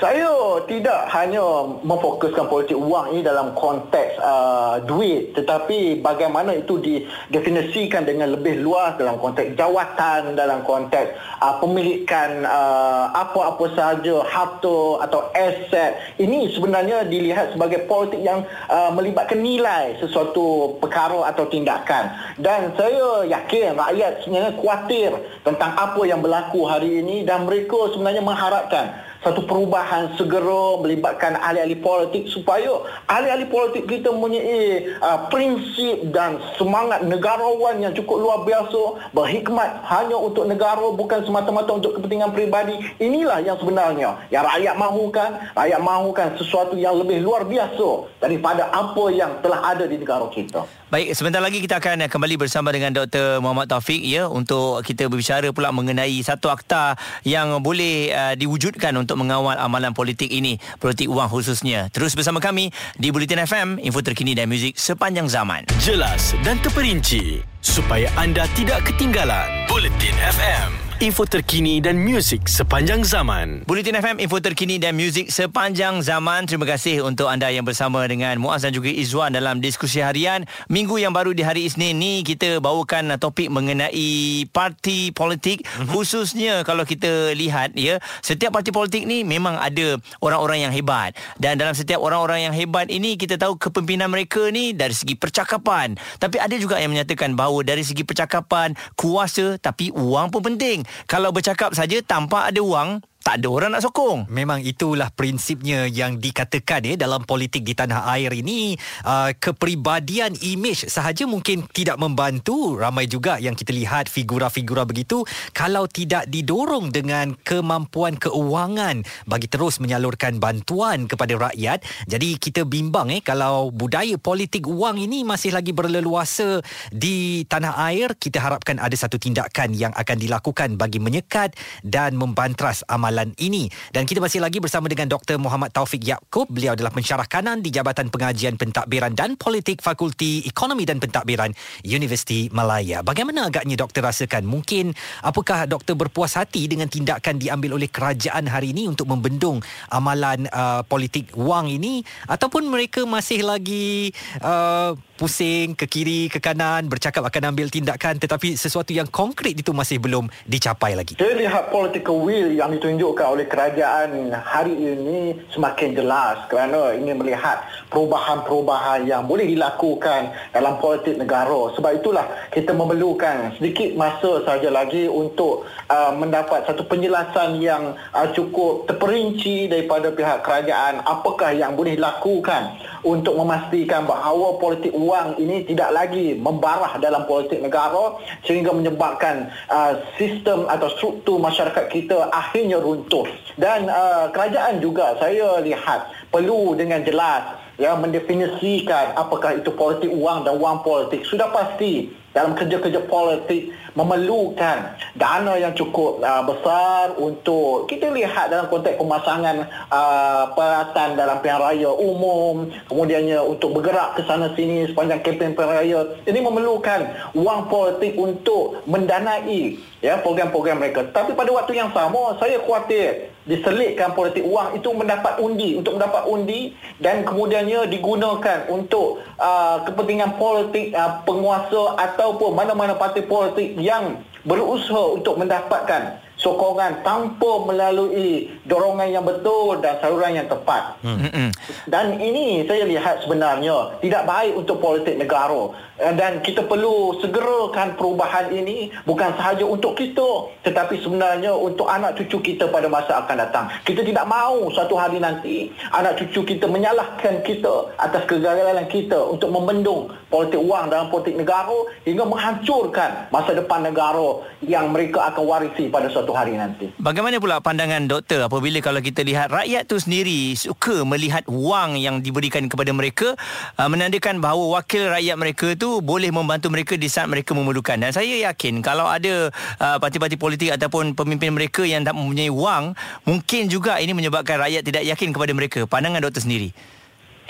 Saya 0.00 0.32
tidak 0.64 1.12
hanya 1.12 1.44
memfokuskan 1.84 2.48
politik 2.48 2.80
wang 2.80 3.12
ini 3.12 3.20
dalam 3.20 3.52
konteks 3.52 4.16
uh, 4.16 4.80
duit 4.88 5.36
tetapi 5.36 6.00
bagaimana 6.00 6.56
itu 6.56 6.80
didefinisikan 6.80 8.08
dengan 8.08 8.32
lebih 8.32 8.64
luas 8.64 8.96
dalam 8.96 9.20
konteks 9.20 9.60
jawatan 9.60 10.32
dalam 10.32 10.64
konteks 10.64 11.12
uh, 11.44 11.60
pemilikan 11.60 12.48
uh, 12.48 13.12
apa-apa 13.12 13.76
sahaja 13.76 14.24
harta 14.24 15.04
atau 15.04 15.20
aset. 15.36 16.00
Ini 16.16 16.48
sebenarnya 16.56 17.04
dilihat 17.04 17.52
sebagai 17.52 17.84
politik 17.84 18.24
yang 18.24 18.48
uh, 18.72 18.88
melibatkan 18.96 19.44
nilai 19.44 20.00
sesuatu 20.00 20.80
perkara 20.80 21.28
atau 21.28 21.44
tindakan. 21.44 22.08
Dan 22.40 22.72
saya 22.72 23.28
yakin 23.28 23.76
rakyat 23.76 24.24
sebenarnya 24.24 24.56
khawatir 24.56 25.12
tentang 25.44 25.76
apa 25.76 26.00
yang 26.08 26.24
berlaku 26.24 26.64
hari 26.64 27.04
ini 27.04 27.28
dan 27.28 27.44
mereka 27.44 27.92
sebenarnya 27.92 28.24
mengharapkan 28.24 29.09
satu 29.20 29.44
perubahan 29.44 30.16
segera 30.16 30.80
melibatkan 30.80 31.36
ahli-ahli 31.36 31.76
politik 31.76 32.24
supaya 32.32 32.72
ahli-ahli 33.04 33.46
politik 33.52 33.84
kita 33.84 34.08
mempunyai 34.08 34.96
uh, 35.00 35.28
prinsip 35.28 36.08
dan 36.08 36.40
semangat 36.56 37.04
negarawan 37.04 37.84
yang 37.84 37.92
cukup 37.92 38.16
luar 38.16 38.40
biasa 38.48 39.12
berhikmat 39.12 39.84
hanya 39.84 40.16
untuk 40.16 40.48
negara 40.48 40.88
bukan 40.96 41.20
semata-mata 41.28 41.76
untuk 41.76 42.00
kepentingan 42.00 42.32
peribadi 42.32 42.80
inilah 42.96 43.44
yang 43.44 43.60
sebenarnya 43.60 44.16
yang 44.32 44.44
rakyat 44.44 44.74
mahukan 44.80 45.30
rakyat 45.52 45.80
mahukan 45.80 46.28
sesuatu 46.40 46.74
yang 46.80 46.96
lebih 46.96 47.20
luar 47.20 47.44
biasa 47.44 48.08
daripada 48.24 48.72
apa 48.72 49.04
yang 49.12 49.36
telah 49.44 49.60
ada 49.76 49.84
di 49.84 50.00
negara 50.00 50.24
kita 50.32 50.64
Baik, 50.90 51.14
sebentar 51.14 51.38
lagi 51.38 51.62
kita 51.62 51.78
akan 51.78 52.10
kembali 52.10 52.34
bersama 52.34 52.74
dengan 52.74 52.90
Dr. 52.90 53.38
Muhammad 53.38 53.70
Taufik 53.70 54.02
ya 54.02 54.26
untuk 54.26 54.82
kita 54.82 55.06
berbicara 55.06 55.54
pula 55.54 55.70
mengenai 55.70 56.18
satu 56.18 56.50
akta 56.50 56.98
yang 57.22 57.62
boleh 57.62 58.10
uh, 58.10 58.34
diwujudkan 58.34 58.98
untuk 58.98 59.09
mengawal 59.16 59.56
amalan 59.56 59.94
politik 59.94 60.28
ini, 60.28 60.58
politik 60.82 61.06
wang 61.08 61.30
khususnya. 61.30 61.88
Terus 61.94 62.18
bersama 62.18 62.42
kami 62.42 62.74
di 62.98 63.08
Bulletin 63.14 63.46
FM, 63.46 63.78
info 63.80 64.02
terkini 64.02 64.34
dan 64.34 64.50
muzik 64.50 64.74
sepanjang 64.76 65.30
zaman. 65.30 65.64
Jelas 65.78 66.34
dan 66.42 66.58
terperinci 66.60 67.40
supaya 67.62 68.10
anda 68.18 68.44
tidak 68.58 68.82
ketinggalan. 68.84 69.46
Bulletin 69.70 70.16
FM 70.18 70.89
info 71.00 71.24
terkini 71.24 71.80
dan 71.80 71.96
muzik 71.96 72.44
sepanjang 72.44 73.00
zaman. 73.08 73.64
Bulletin 73.64 73.96
FM, 73.96 74.20
info 74.20 74.36
terkini 74.36 74.76
dan 74.76 74.92
muzik 74.92 75.32
sepanjang 75.32 76.04
zaman. 76.04 76.44
Terima 76.44 76.68
kasih 76.68 77.00
untuk 77.00 77.24
anda 77.24 77.48
yang 77.48 77.64
bersama 77.64 78.04
dengan 78.04 78.36
Muaz 78.36 78.68
dan 78.68 78.76
juga 78.76 78.92
Izwan 78.92 79.32
dalam 79.32 79.64
diskusi 79.64 80.04
harian. 80.04 80.44
Minggu 80.68 81.00
yang 81.00 81.16
baru 81.16 81.32
di 81.32 81.40
hari 81.40 81.64
Isnin 81.64 81.96
ni, 81.96 82.20
kita 82.20 82.60
bawakan 82.60 83.16
topik 83.16 83.48
mengenai 83.48 84.44
parti 84.52 85.08
politik. 85.16 85.64
Mm-hmm. 85.64 85.88
Khususnya 85.88 86.54
kalau 86.68 86.84
kita 86.84 87.32
lihat, 87.32 87.80
ya 87.80 87.96
setiap 88.20 88.52
parti 88.52 88.68
politik 88.68 89.08
ni 89.08 89.24
memang 89.24 89.56
ada 89.56 89.96
orang-orang 90.20 90.68
yang 90.68 90.72
hebat. 90.76 91.16
Dan 91.40 91.56
dalam 91.56 91.72
setiap 91.72 92.04
orang-orang 92.04 92.52
yang 92.52 92.52
hebat 92.52 92.92
ini, 92.92 93.16
kita 93.16 93.40
tahu 93.40 93.56
kepimpinan 93.56 94.12
mereka 94.12 94.52
ni 94.52 94.76
dari 94.76 94.92
segi 94.92 95.16
percakapan. 95.16 95.96
Tapi 96.20 96.36
ada 96.36 96.52
juga 96.60 96.76
yang 96.76 96.92
menyatakan 96.92 97.32
bahawa 97.32 97.64
dari 97.64 97.88
segi 97.88 98.04
percakapan, 98.04 98.76
kuasa 99.00 99.56
tapi 99.56 99.88
wang 99.96 100.28
pun 100.28 100.44
penting. 100.44 100.89
Kalau 101.06 101.30
bercakap 101.34 101.74
saja 101.74 102.00
tanpa 102.04 102.48
ada 102.48 102.60
wang 102.62 103.02
tak 103.20 103.44
ada 103.44 103.48
orang 103.52 103.70
nak 103.76 103.84
sokong. 103.84 104.32
Memang 104.32 104.64
itulah 104.64 105.12
prinsipnya 105.12 105.84
yang 105.84 106.16
dikatakan 106.16 106.88
ya 106.88 106.96
dalam 106.96 107.28
politik 107.28 107.68
di 107.68 107.76
tanah 107.76 108.08
air 108.16 108.32
ini 108.32 108.72
uh, 109.04 109.36
kepribadian 109.36 110.32
image 110.40 110.88
sahaja 110.88 111.28
mungkin 111.28 111.68
tidak 111.68 112.00
membantu 112.00 112.80
ramai 112.80 113.04
juga 113.04 113.36
yang 113.36 113.52
kita 113.52 113.76
lihat 113.76 114.08
figura-figura 114.08 114.88
begitu 114.88 115.20
kalau 115.52 115.84
tidak 115.84 116.32
didorong 116.32 116.88
dengan 116.88 117.36
kemampuan 117.44 118.16
keuangan 118.16 119.04
bagi 119.28 119.52
terus 119.52 119.84
menyalurkan 119.84 120.40
bantuan 120.40 121.04
kepada 121.04 121.52
rakyat. 121.52 121.84
Jadi 122.08 122.40
kita 122.40 122.64
bimbang 122.64 123.12
eh 123.12 123.20
kalau 123.20 123.68
budaya 123.68 124.16
politik 124.16 124.64
wang 124.64 124.96
ini 124.96 125.28
masih 125.28 125.52
lagi 125.52 125.76
berleluasa 125.76 126.64
di 126.88 127.44
tanah 127.44 127.76
air 127.92 128.16
kita 128.16 128.40
harapkan 128.40 128.80
ada 128.80 128.96
satu 128.96 129.20
tindakan 129.20 129.76
yang 129.76 129.92
akan 129.92 130.16
dilakukan 130.16 130.80
bagi 130.80 130.96
menyekat 130.96 131.52
dan 131.84 132.16
membantras 132.16 132.80
amal 132.88 133.09
amalan 133.10 133.34
ini. 133.42 133.66
Dan 133.90 134.06
kita 134.06 134.22
masih 134.22 134.38
lagi 134.38 134.62
bersama 134.62 134.86
dengan 134.86 135.10
Dr. 135.10 135.34
Muhammad 135.42 135.74
Taufik 135.74 136.06
Yaakob. 136.06 136.46
Beliau 136.46 136.78
adalah 136.78 136.94
pensyarah 136.94 137.26
kanan 137.26 137.58
di 137.58 137.74
Jabatan 137.74 138.06
Pengajian 138.06 138.54
Pentadbiran 138.54 139.18
dan 139.18 139.34
Politik 139.34 139.82
Fakulti 139.82 140.46
Ekonomi 140.46 140.86
dan 140.86 141.02
Pentadbiran 141.02 141.50
Universiti 141.82 142.46
Malaya. 142.54 143.02
Bagaimana 143.02 143.50
agaknya 143.50 143.74
doktor 143.74 144.06
rasakan? 144.06 144.46
Mungkin 144.46 144.94
apakah 145.26 145.66
doktor 145.66 145.98
berpuas 145.98 146.38
hati 146.38 146.70
dengan 146.70 146.86
tindakan 146.86 147.42
diambil 147.42 147.74
oleh 147.74 147.90
kerajaan 147.90 148.46
hari 148.46 148.70
ini 148.70 148.86
untuk 148.86 149.10
membendung 149.10 149.58
amalan 149.90 150.46
uh, 150.54 150.86
politik 150.86 151.34
wang 151.34 151.66
ini 151.66 152.06
ataupun 152.30 152.70
mereka 152.70 153.02
masih 153.02 153.42
lagi 153.42 154.14
uh, 154.38 154.94
pusing 155.18 155.74
ke 155.74 155.90
kiri 155.90 156.30
ke 156.30 156.38
kanan 156.38 156.86
bercakap 156.86 157.26
akan 157.26 157.52
ambil 157.52 157.66
tindakan 157.66 158.22
tetapi 158.22 158.54
sesuatu 158.54 158.94
yang 158.94 159.10
konkret 159.10 159.58
itu 159.58 159.74
masih 159.74 159.98
belum 159.98 160.30
dicapai 160.46 160.94
lagi. 160.94 161.18
Saya 161.18 161.34
lihat 161.34 161.74
political 161.74 162.22
will 162.22 162.54
yang 162.54 162.70
ditunjukkan 162.70 162.99
oleh 163.06 163.48
kerajaan 163.48 164.28
hari 164.36 164.76
ini 164.76 165.32
semakin 165.54 165.96
jelas 165.96 166.44
kerana 166.52 166.92
ini 166.92 167.16
melihat 167.16 167.64
perubahan-perubahan 167.88 169.08
yang 169.08 169.24
boleh 169.24 169.48
dilakukan 169.48 170.30
dalam 170.52 170.76
politik 170.82 171.16
negara. 171.16 171.72
Sebab 171.76 171.92
itulah 171.96 172.26
kita 172.52 172.76
memerlukan 172.76 173.56
sedikit 173.56 173.96
masa 173.96 174.44
saja 174.44 174.68
lagi 174.68 175.08
untuk 175.08 175.64
uh, 175.88 176.12
mendapat 176.12 176.68
satu 176.68 176.84
penjelasan 176.84 177.62
yang 177.62 177.96
uh, 178.12 178.28
cukup 178.36 178.90
terperinci 178.90 179.70
daripada 179.70 180.12
pihak 180.12 180.44
kerajaan 180.44 181.00
apakah 181.06 181.56
yang 181.56 181.78
boleh 181.78 181.96
dilakukan 181.96 182.76
untuk 183.00 183.36
memastikan 183.36 184.04
bahawa 184.04 184.60
politik 184.60 184.92
wang 184.92 185.36
ini 185.40 185.64
tidak 185.64 185.90
lagi 185.92 186.36
membarah 186.36 187.00
dalam 187.00 187.24
politik 187.24 187.60
negara 187.64 188.20
sehingga 188.44 188.76
menyebabkan 188.76 189.48
uh, 189.72 189.96
sistem 190.20 190.68
atau 190.68 190.88
struktur 190.96 191.40
masyarakat 191.40 191.88
kita 191.88 192.28
akhirnya 192.28 192.76
runtuh. 192.80 193.24
Dan 193.56 193.88
uh, 193.88 194.28
kerajaan 194.32 194.84
juga 194.84 195.16
saya 195.16 195.60
lihat 195.64 196.12
perlu 196.28 196.76
dengan 196.76 197.00
jelas 197.02 197.56
ya 197.80 197.96
mendefinisikan 197.96 199.16
apakah 199.16 199.56
itu 199.56 199.72
politik 199.72 200.12
wang 200.12 200.44
dan 200.44 200.60
wang 200.60 200.84
politik. 200.84 201.24
Sudah 201.24 201.48
pasti 201.48 202.12
dalam 202.30 202.54
kerja-kerja 202.54 203.10
politik 203.10 203.74
memerlukan 203.94 204.96
dana 205.18 205.54
yang 205.58 205.74
cukup 205.74 206.22
uh, 206.22 206.42
besar 206.46 207.14
untuk 207.18 207.90
kita 207.90 208.10
lihat 208.10 208.50
dalam 208.50 208.70
konteks 208.70 208.98
pemasangan 208.98 209.56
uh, 209.90 210.44
peralatan 210.54 211.18
dalam 211.18 211.42
pilihan 211.42 211.60
raya 211.60 211.90
umum 211.90 212.70
kemudiannya 212.86 213.38
untuk 213.42 213.74
bergerak 213.74 214.18
ke 214.18 214.22
sana 214.26 214.52
sini 214.54 214.86
sepanjang 214.90 215.20
kempen 215.22 215.54
pilihan 215.58 215.74
raya. 215.74 216.00
Ini 216.26 216.38
memerlukan 216.42 217.00
wang 217.34 217.66
politik 217.66 218.14
untuk 218.14 218.82
mendanai 218.86 219.80
ya 220.00 220.20
program-program 220.20 220.80
mereka. 220.80 221.04
Tapi 221.12 221.36
pada 221.36 221.50
waktu 221.52 221.76
yang 221.76 221.92
sama 221.92 222.36
saya 222.40 222.60
khawatir 222.60 223.30
diselitkan 223.48 224.12
politik 224.12 224.44
wang 224.44 224.76
itu 224.76 224.88
mendapat 224.92 225.40
undi 225.40 225.80
untuk 225.80 225.96
mendapat 225.96 226.28
undi 226.28 226.76
dan 227.00 227.24
kemudiannya 227.24 227.88
digunakan 227.88 228.68
untuk 228.68 229.24
uh, 229.40 229.80
kepentingan 229.88 230.36
politik 230.36 230.92
uh, 230.92 231.24
penguasa 231.24 231.96
ataupun 231.96 232.52
mana-mana 232.52 232.94
parti 233.00 233.24
politik 233.24 233.79
yang 233.80 234.20
berusaha 234.46 235.18
untuk 235.20 235.36
mendapatkan 235.36 236.20
sokongan 236.40 237.04
tanpa 237.04 237.68
melalui 237.68 238.48
dorongan 238.64 239.08
yang 239.12 239.24
betul 239.24 239.76
dan 239.78 240.00
saluran 240.00 240.40
yang 240.40 240.48
tepat. 240.48 240.96
Hmm. 241.04 241.52
Dan 241.84 242.16
ini 242.16 242.64
saya 242.64 242.88
lihat 242.88 243.22
sebenarnya 243.22 244.00
tidak 244.00 244.24
baik 244.24 244.56
untuk 244.56 244.80
politik 244.80 245.20
negara. 245.20 245.68
Eh, 246.00 246.16
dan 246.16 246.40
kita 246.40 246.64
perlu 246.64 247.20
segerakan 247.20 247.92
perubahan 247.92 248.48
ini 248.56 248.88
bukan 249.04 249.36
sahaja 249.36 249.68
untuk 249.68 250.00
kita 250.00 250.48
tetapi 250.64 250.96
sebenarnya 250.96 251.52
untuk 251.52 251.84
anak 251.84 252.16
cucu 252.16 252.40
kita 252.40 252.72
pada 252.72 252.88
masa 252.88 253.20
akan 253.20 253.36
datang. 253.36 253.68
Kita 253.84 254.00
tidak 254.00 254.24
mahu 254.24 254.72
suatu 254.72 254.96
hari 254.96 255.20
nanti 255.20 255.68
anak 255.92 256.16
cucu 256.16 256.56
kita 256.56 256.64
menyalahkan 256.72 257.44
kita 257.44 257.92
atas 258.00 258.24
kegagalan 258.24 258.88
kita 258.88 259.20
untuk 259.28 259.52
membendung 259.52 260.08
politik 260.32 260.64
wang 260.64 260.88
dalam 260.88 261.12
politik 261.12 261.36
negara 261.36 261.76
hingga 262.08 262.24
menghancurkan 262.24 263.28
masa 263.28 263.52
depan 263.52 263.84
negara 263.84 264.40
yang 264.64 264.88
mereka 264.96 265.28
akan 265.28 265.44
warisi 265.44 265.92
pada 265.92 266.08
suatu 266.08 266.29
hari 266.34 266.56
nanti. 266.56 266.92
Bagaimana 267.00 267.38
pula 267.38 267.62
pandangan 267.62 268.06
doktor 268.06 268.46
apabila 268.46 268.78
kalau 268.84 268.98
kita 269.02 269.22
lihat 269.22 269.50
rakyat 269.50 269.86
tu 269.86 269.96
sendiri 269.98 270.54
suka 270.54 271.02
melihat 271.06 271.46
wang 271.48 271.96
yang 271.96 272.20
diberikan 272.20 272.66
kepada 272.66 272.90
mereka 272.94 273.34
uh, 273.76 273.88
menandakan 273.88 274.38
bahawa 274.38 274.80
wakil 274.80 275.10
rakyat 275.10 275.36
mereka 275.36 275.66
tu 275.74 276.02
boleh 276.04 276.28
membantu 276.30 276.70
mereka 276.70 276.94
di 276.94 277.08
saat 277.10 277.26
mereka 277.26 277.54
memerlukan. 277.56 277.96
Dan 277.98 278.10
saya 278.14 278.50
yakin 278.50 278.80
kalau 278.80 279.08
ada 279.08 279.50
uh, 279.80 279.96
parti-parti 279.98 280.36
politik 280.38 280.70
ataupun 280.74 281.18
pemimpin 281.18 281.54
mereka 281.54 281.82
yang 281.82 282.06
tak 282.06 282.14
mempunyai 282.14 282.52
wang 282.52 282.92
mungkin 283.26 283.66
juga 283.66 283.98
ini 283.98 284.12
menyebabkan 284.14 284.60
rakyat 284.60 284.82
tidak 284.86 285.02
yakin 285.06 285.30
kepada 285.34 285.52
mereka. 285.54 285.80
Pandangan 285.86 286.22
doktor 286.22 286.44
sendiri 286.46 286.70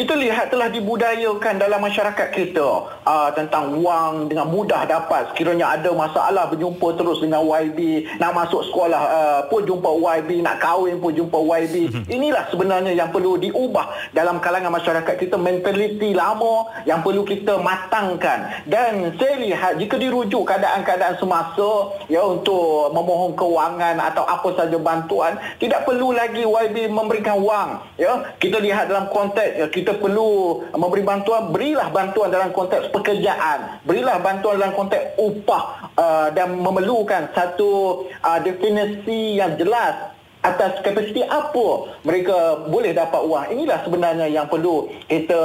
kita 0.01 0.17
lihat 0.17 0.49
telah 0.49 0.73
dibudayakan 0.73 1.61
dalam 1.61 1.77
masyarakat 1.85 2.33
kita 2.33 2.89
uh, 3.05 3.29
tentang 3.37 3.85
wang 3.85 4.33
dengan 4.33 4.49
mudah 4.49 4.89
dapat. 4.89 5.29
Sekiranya 5.29 5.77
ada 5.77 5.93
masalah 5.93 6.49
berjumpa 6.49 6.97
terus 6.97 7.21
dengan 7.21 7.45
YB 7.45 8.09
nak 8.17 8.33
masuk 8.33 8.65
sekolah 8.73 9.03
uh, 9.13 9.41
pun 9.53 9.61
jumpa 9.69 9.93
YB 9.93 10.41
nak 10.41 10.57
kahwin 10.57 10.97
pun 11.05 11.13
jumpa 11.13 11.37
YB 11.37 11.93
inilah 12.17 12.49
sebenarnya 12.49 12.97
yang 12.97 13.13
perlu 13.13 13.37
diubah 13.37 14.17
dalam 14.17 14.41
kalangan 14.41 14.73
masyarakat 14.73 15.21
kita. 15.21 15.37
Mentaliti 15.37 16.17
lama 16.17 16.65
yang 16.89 17.05
perlu 17.05 17.21
kita 17.29 17.61
matangkan. 17.61 18.65
Dan 18.65 19.13
saya 19.21 19.37
lihat 19.37 19.77
jika 19.77 20.01
dirujuk 20.01 20.49
keadaan-keadaan 20.49 21.21
semasa 21.21 21.93
ya 22.09 22.25
untuk 22.25 22.89
memohon 22.97 23.37
kewangan 23.37 24.01
atau 24.01 24.25
apa 24.25 24.49
saja 24.57 24.81
bantuan 24.81 25.37
tidak 25.61 25.85
perlu 25.85 26.17
lagi 26.17 26.41
YB 26.41 26.89
memberikan 26.89 27.37
wang 27.45 27.85
ya. 28.01 28.33
Kita 28.41 28.57
lihat 28.65 28.89
dalam 28.89 29.13
konteks 29.13 29.61
ya, 29.61 29.69
kita 29.69 29.90
kita 29.91 30.07
perlu 30.07 30.63
memberi 30.71 31.03
bantuan 31.03 31.51
berilah 31.51 31.91
bantuan 31.91 32.31
dalam 32.31 32.55
konteks 32.55 32.95
pekerjaan. 32.95 33.83
Berilah 33.83 34.23
bantuan 34.23 34.63
dalam 34.63 34.71
konteks 34.79 35.19
upah 35.19 35.91
uh, 35.99 36.29
dan 36.31 36.55
memerlukan 36.55 37.27
satu 37.35 38.07
uh, 38.23 38.39
definisi 38.39 39.35
yang 39.35 39.59
jelas 39.59 40.15
atas 40.41 40.81
kapasiti 40.81 41.21
apa 41.21 42.01
mereka 42.01 42.65
boleh 42.73 42.97
dapat 42.97 43.21
uang 43.29 43.53
inilah 43.53 43.77
sebenarnya 43.85 44.25
yang 44.25 44.49
perlu 44.49 44.89
kita 45.05 45.43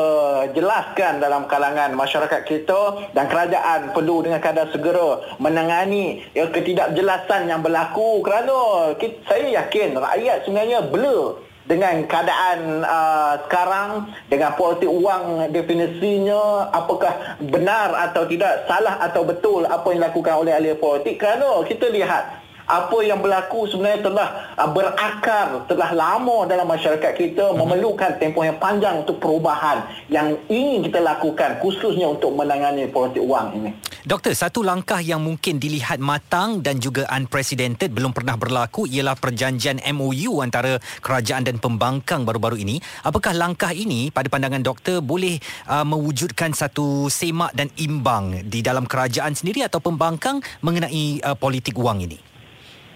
jelaskan 0.56 1.20
dalam 1.20 1.52
kalangan 1.52 1.92
masyarakat 1.92 2.48
kita 2.48 3.12
dan 3.12 3.28
kerajaan 3.28 3.92
perlu 3.92 4.24
dengan 4.24 4.40
kadar 4.40 4.72
segera 4.72 5.36
menangani 5.36 6.24
ya, 6.32 6.48
ketidakjelasan 6.48 7.52
yang 7.52 7.60
berlaku 7.60 8.24
kerana 8.24 8.96
kita, 8.96 9.20
saya 9.28 9.68
yakin 9.68 10.00
rakyat 10.00 10.48
sebenarnya 10.48 10.80
blur 10.88 11.44
dengan 11.66 12.06
keadaan 12.06 12.86
uh, 12.86 13.34
sekarang 13.46 14.14
dengan 14.30 14.54
politik 14.54 14.90
wang 14.90 15.50
definisinya 15.50 16.70
apakah 16.70 17.42
benar 17.42 17.94
atau 18.10 18.30
tidak 18.30 18.70
salah 18.70 19.02
atau 19.02 19.26
betul 19.26 19.66
apa 19.66 19.86
yang 19.90 20.06
dilakukan 20.06 20.34
oleh 20.46 20.54
ahli 20.54 20.78
politik 20.78 21.18
kerana 21.18 21.66
kita 21.66 21.90
lihat 21.90 22.46
apa 22.66 22.98
yang 23.06 23.22
berlaku 23.22 23.70
sebenarnya 23.70 24.02
telah 24.02 24.28
uh, 24.58 24.70
berakar 24.74 25.70
telah 25.70 25.90
lama 25.94 26.50
dalam 26.50 26.66
masyarakat 26.66 27.14
kita 27.14 27.54
hmm. 27.54 27.58
memerlukan 27.62 28.18
tempoh 28.18 28.42
yang 28.42 28.58
panjang 28.58 29.06
untuk 29.06 29.22
perubahan 29.22 29.86
yang 30.10 30.34
ingin 30.50 30.86
kita 30.90 31.02
lakukan 31.02 31.62
khususnya 31.62 32.10
untuk 32.10 32.34
menangani 32.34 32.90
politik 32.90 33.22
wang 33.26 33.54
ini. 33.58 33.72
Doktor, 34.06 34.38
satu 34.38 34.62
langkah 34.62 35.02
yang 35.02 35.18
mungkin 35.18 35.58
dilihat 35.58 35.98
matang 35.98 36.62
dan 36.62 36.78
juga 36.78 37.10
unprecedented 37.10 37.90
belum 37.90 38.14
pernah 38.14 38.38
berlaku 38.38 38.86
ialah 38.86 39.18
perjanjian 39.18 39.82
MOU 39.98 40.46
antara 40.46 40.78
kerajaan 41.02 41.42
dan 41.42 41.58
pembangkang 41.58 42.22
baru-baru 42.22 42.62
ini. 42.62 42.78
Apakah 43.02 43.34
langkah 43.34 43.74
ini 43.74 44.14
pada 44.14 44.30
pandangan 44.30 44.62
doktor 44.62 45.02
boleh 45.02 45.42
uh, 45.66 45.82
mewujudkan 45.82 46.54
satu 46.54 47.10
semak 47.10 47.58
dan 47.58 47.74
imbang 47.82 48.46
di 48.46 48.62
dalam 48.62 48.86
kerajaan 48.86 49.34
sendiri 49.34 49.66
atau 49.66 49.82
pembangkang 49.82 50.38
mengenai 50.62 51.26
uh, 51.26 51.34
politik 51.34 51.74
wang 51.74 52.06
ini? 52.06 52.22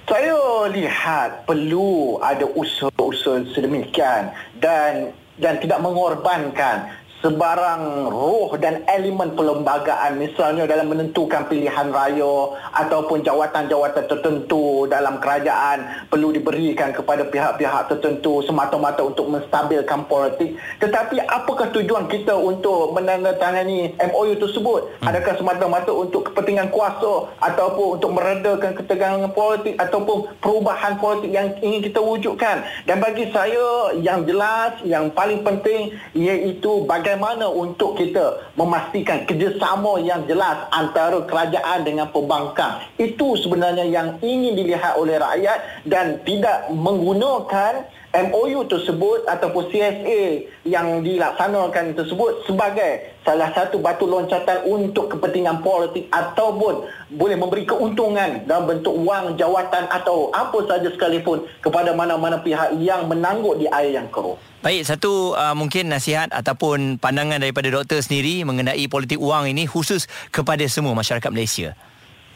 Saya 0.06 0.70
lihat 0.70 1.50
perlu 1.50 2.22
ada 2.22 2.46
usaha-usaha 2.54 3.50
sedemikian 3.58 4.30
dan 4.62 5.10
dan 5.42 5.58
tidak 5.58 5.82
mengorbankan 5.82 7.02
sebarang 7.20 8.08
roh 8.08 8.56
dan 8.56 8.88
elemen 8.88 9.36
perlembagaan 9.36 10.16
misalnya 10.16 10.64
dalam 10.64 10.88
menentukan 10.88 11.52
pilihan 11.52 11.92
raya 11.92 12.56
ataupun 12.72 13.28
jawatan-jawatan 13.28 14.08
tertentu 14.08 14.88
dalam 14.88 15.20
kerajaan 15.20 16.08
perlu 16.08 16.32
diberikan 16.32 16.96
kepada 16.96 17.28
pihak-pihak 17.28 17.92
tertentu 17.92 18.40
semata-mata 18.48 19.04
untuk 19.04 19.28
menstabilkan 19.28 20.08
politik. 20.08 20.56
Tetapi 20.80 21.20
apakah 21.28 21.68
tujuan 21.76 22.08
kita 22.08 22.40
untuk 22.40 22.96
menandatangani 22.96 24.00
MOU 24.00 24.40
tersebut? 24.40 24.82
Hmm. 25.04 25.12
adakah 25.12 25.36
semata-mata 25.36 25.92
untuk 25.92 26.32
kepentingan 26.32 26.72
kuasa 26.72 27.28
ataupun 27.44 28.00
untuk 28.00 28.16
meredakan 28.16 28.72
ketegangan 28.80 29.32
politik 29.36 29.76
ataupun 29.76 30.40
perubahan 30.40 30.96
politik 30.96 31.36
yang 31.36 31.52
ingin 31.60 31.84
kita 31.84 32.00
wujudkan? 32.00 32.64
Dan 32.88 33.04
bagi 33.04 33.28
saya 33.36 33.92
yang 34.00 34.24
jelas 34.24 34.80
yang 34.88 35.12
paling 35.12 35.44
penting 35.44 35.92
iaitu 36.16 36.88
bagaimana 36.88 37.09
bagaimana 37.10 37.50
untuk 37.50 37.98
kita 37.98 38.54
memastikan 38.54 39.26
kerjasama 39.26 39.98
yang 39.98 40.30
jelas 40.30 40.70
antara 40.70 41.18
kerajaan 41.26 41.82
dengan 41.82 42.06
pembangkang. 42.14 42.86
Itu 43.02 43.34
sebenarnya 43.34 43.90
yang 43.90 44.22
ingin 44.22 44.54
dilihat 44.54 44.94
oleh 44.94 45.18
rakyat 45.18 45.90
dan 45.90 46.22
tidak 46.22 46.70
menggunakan 46.70 47.90
MOU 48.14 48.62
tersebut 48.70 49.26
ataupun 49.26 49.74
CSA 49.74 50.22
yang 50.70 51.02
dilaksanakan 51.02 51.98
tersebut 51.98 52.46
sebagai 52.46 53.18
salah 53.26 53.50
satu 53.58 53.82
batu 53.82 54.06
loncatan 54.06 54.70
untuk 54.70 55.10
kepentingan 55.18 55.66
politik 55.66 56.14
ataupun 56.14 56.86
boleh 57.10 57.38
memberi 57.42 57.66
keuntungan 57.66 58.46
dalam 58.46 58.70
bentuk 58.70 58.94
wang, 59.02 59.34
jawatan 59.34 59.90
atau 59.90 60.30
apa 60.30 60.62
saja 60.70 60.94
sekalipun 60.94 61.50
kepada 61.66 61.90
mana-mana 61.98 62.38
pihak 62.38 62.78
yang 62.78 63.10
menangguk 63.10 63.58
di 63.58 63.66
air 63.66 63.98
yang 63.98 64.06
keruh. 64.14 64.38
Baik, 64.60 64.84
satu 64.84 65.40
uh, 65.40 65.56
mungkin 65.56 65.88
nasihat 65.88 66.36
ataupun 66.36 67.00
pandangan 67.00 67.40
daripada 67.40 67.72
doktor 67.72 68.04
sendiri 68.04 68.44
mengenai 68.44 68.92
politik 68.92 69.16
wang 69.16 69.48
ini 69.48 69.64
khusus 69.64 70.12
kepada 70.36 70.68
semua 70.68 70.92
masyarakat 70.92 71.32
Malaysia. 71.32 71.80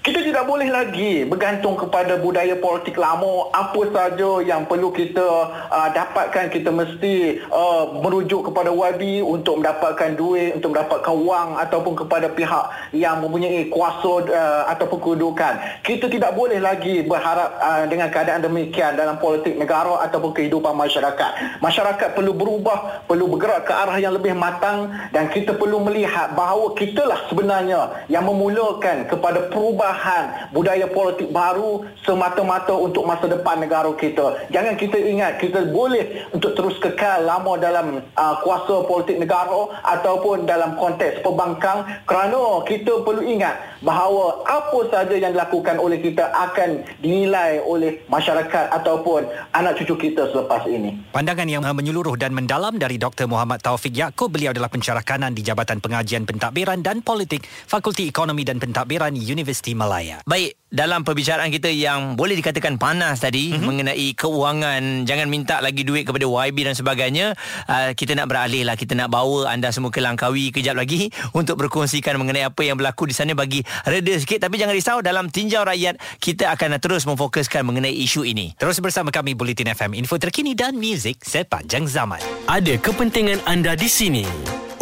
Kita 0.04 0.20
tidak 0.20 0.44
boleh 0.52 0.68
lagi 0.68 1.24
bergantung 1.24 1.80
kepada 1.80 2.20
budaya 2.20 2.60
politik 2.60 3.00
lama. 3.00 3.48
Apa 3.56 3.88
saja 3.88 4.44
yang 4.44 4.68
perlu 4.68 4.92
kita 4.92 5.24
uh, 5.72 5.90
dapatkan, 5.96 6.52
kita 6.52 6.76
mesti 6.76 7.40
uh, 7.48 7.88
merujuk 8.04 8.52
kepada 8.52 8.68
YB 8.68 9.24
untuk 9.24 9.64
mendapatkan 9.64 10.12
duit, 10.20 10.60
untuk 10.60 10.76
mendapatkan 10.76 11.16
wang 11.24 11.56
ataupun 11.56 11.96
kepada 12.04 12.28
pihak 12.36 12.92
yang 12.92 13.24
mempunyai 13.24 13.72
kuasa 13.72 14.28
uh, 14.28 14.68
ataupun 14.76 15.00
kedudukan. 15.00 15.80
Kita 15.88 16.12
tidak 16.12 16.36
boleh 16.36 16.60
lagi 16.60 17.00
berharap 17.08 17.56
uh, 17.64 17.88
dengan 17.88 18.12
keadaan 18.12 18.44
demikian 18.44 19.00
dalam 19.00 19.16
politik 19.24 19.56
negara 19.56 20.04
ataupun 20.04 20.36
kehidupan 20.36 20.76
masyarakat. 20.76 21.64
Masyarakat 21.64 22.12
perlu 22.12 22.36
berubah, 22.36 23.08
perlu 23.08 23.32
bergerak 23.32 23.72
ke 23.72 23.72
arah 23.72 23.96
yang 24.04 24.20
lebih 24.20 24.36
matang 24.36 24.92
dan 25.16 25.32
kita 25.32 25.56
perlu 25.56 25.80
melihat 25.80 26.36
bahawa 26.36 26.76
kitalah 26.76 27.24
sebenarnya 27.32 28.04
yang 28.12 28.28
memulakan 28.28 29.08
kepada 29.08 29.48
perubahan 29.48 29.93
perubahan 29.94 30.50
budaya 30.50 30.90
politik 30.90 31.30
baru 31.30 31.86
semata-mata 32.02 32.74
untuk 32.74 33.06
masa 33.06 33.30
depan 33.30 33.62
negara 33.62 33.94
kita. 33.94 34.50
Jangan 34.50 34.74
kita 34.74 34.98
ingat 34.98 35.38
kita 35.38 35.70
boleh 35.70 36.26
untuk 36.34 36.58
terus 36.58 36.82
kekal 36.82 37.22
lama 37.22 37.54
dalam 37.62 38.02
uh, 38.02 38.36
kuasa 38.42 38.90
politik 38.90 39.22
negara 39.22 39.70
ataupun 39.86 40.50
dalam 40.50 40.74
konteks 40.82 41.22
pembangkang 41.22 41.86
kerana 42.10 42.66
kita 42.66 43.06
perlu 43.06 43.22
ingat 43.22 43.78
bahawa 43.86 44.42
apa 44.48 44.80
saja 44.90 45.14
yang 45.14 45.36
dilakukan 45.36 45.78
oleh 45.78 46.02
kita 46.02 46.32
akan 46.34 46.82
dinilai 47.04 47.62
oleh 47.62 48.02
masyarakat 48.10 48.74
ataupun 48.74 49.30
anak 49.54 49.78
cucu 49.78 50.10
kita 50.10 50.32
selepas 50.34 50.66
ini. 50.66 51.14
Pandangan 51.14 51.46
yang 51.46 51.64
menyeluruh 51.68 52.18
dan 52.18 52.34
mendalam 52.34 52.80
dari 52.82 52.98
Dr. 52.98 53.30
Muhammad 53.30 53.62
Taufik 53.62 53.94
Yaakob. 53.94 54.34
Beliau 54.34 54.50
adalah 54.56 54.72
pencerah 54.72 55.06
kanan 55.06 55.38
di 55.38 55.46
Jabatan 55.46 55.78
Pengajian 55.78 56.26
Pentadbiran 56.26 56.82
dan 56.82 57.06
Politik 57.06 57.46
Fakulti 57.46 58.10
Ekonomi 58.10 58.42
dan 58.42 58.58
Pentadbiran 58.58 59.14
Universiti 59.14 59.76
Malaya. 59.84 60.24
Baik, 60.24 60.56
dalam 60.72 61.04
perbicaraan 61.04 61.52
kita 61.52 61.68
yang 61.68 62.16
boleh 62.16 62.40
dikatakan 62.40 62.80
panas 62.80 63.20
tadi 63.20 63.52
mm-hmm. 63.52 63.68
mengenai 63.68 64.08
keuangan 64.16 65.04
jangan 65.04 65.28
minta 65.28 65.60
lagi 65.60 65.84
duit 65.84 66.08
kepada 66.08 66.24
YB 66.24 66.64
dan 66.64 66.74
sebagainya 66.74 67.26
uh, 67.68 67.92
kita 67.92 68.16
nak 68.16 68.32
beralih 68.32 68.64
lah 68.64 68.80
kita 68.80 68.96
nak 68.96 69.12
bawa 69.12 69.52
anda 69.52 69.76
semua 69.76 69.92
ke 69.92 70.00
Langkawi 70.00 70.56
kejap 70.56 70.74
lagi 70.74 71.12
untuk 71.40 71.60
berkongsikan 71.60 72.16
mengenai 72.16 72.48
apa 72.48 72.64
yang 72.64 72.80
berlaku 72.80 73.06
di 73.06 73.14
sana 73.14 73.36
bagi 73.36 73.62
reda 73.84 74.16
sikit 74.18 74.48
tapi 74.48 74.56
jangan 74.56 74.74
risau 74.74 74.98
dalam 75.04 75.28
tinjau 75.30 75.68
rakyat 75.68 76.00
kita 76.24 76.50
akan 76.56 76.80
terus 76.80 77.06
memfokuskan 77.06 77.62
mengenai 77.68 77.94
isu 77.94 78.26
ini 78.26 78.56
terus 78.58 78.82
bersama 78.82 79.14
kami 79.14 79.38
Bulletin 79.38 79.70
FM 79.76 80.00
info 80.00 80.18
terkini 80.18 80.58
dan 80.58 80.80
muzik 80.80 81.22
sepanjang 81.22 81.86
zaman 81.86 82.24
ada 82.48 82.74
kepentingan 82.82 83.46
anda 83.46 83.78
di 83.78 83.92
sini 83.92 84.26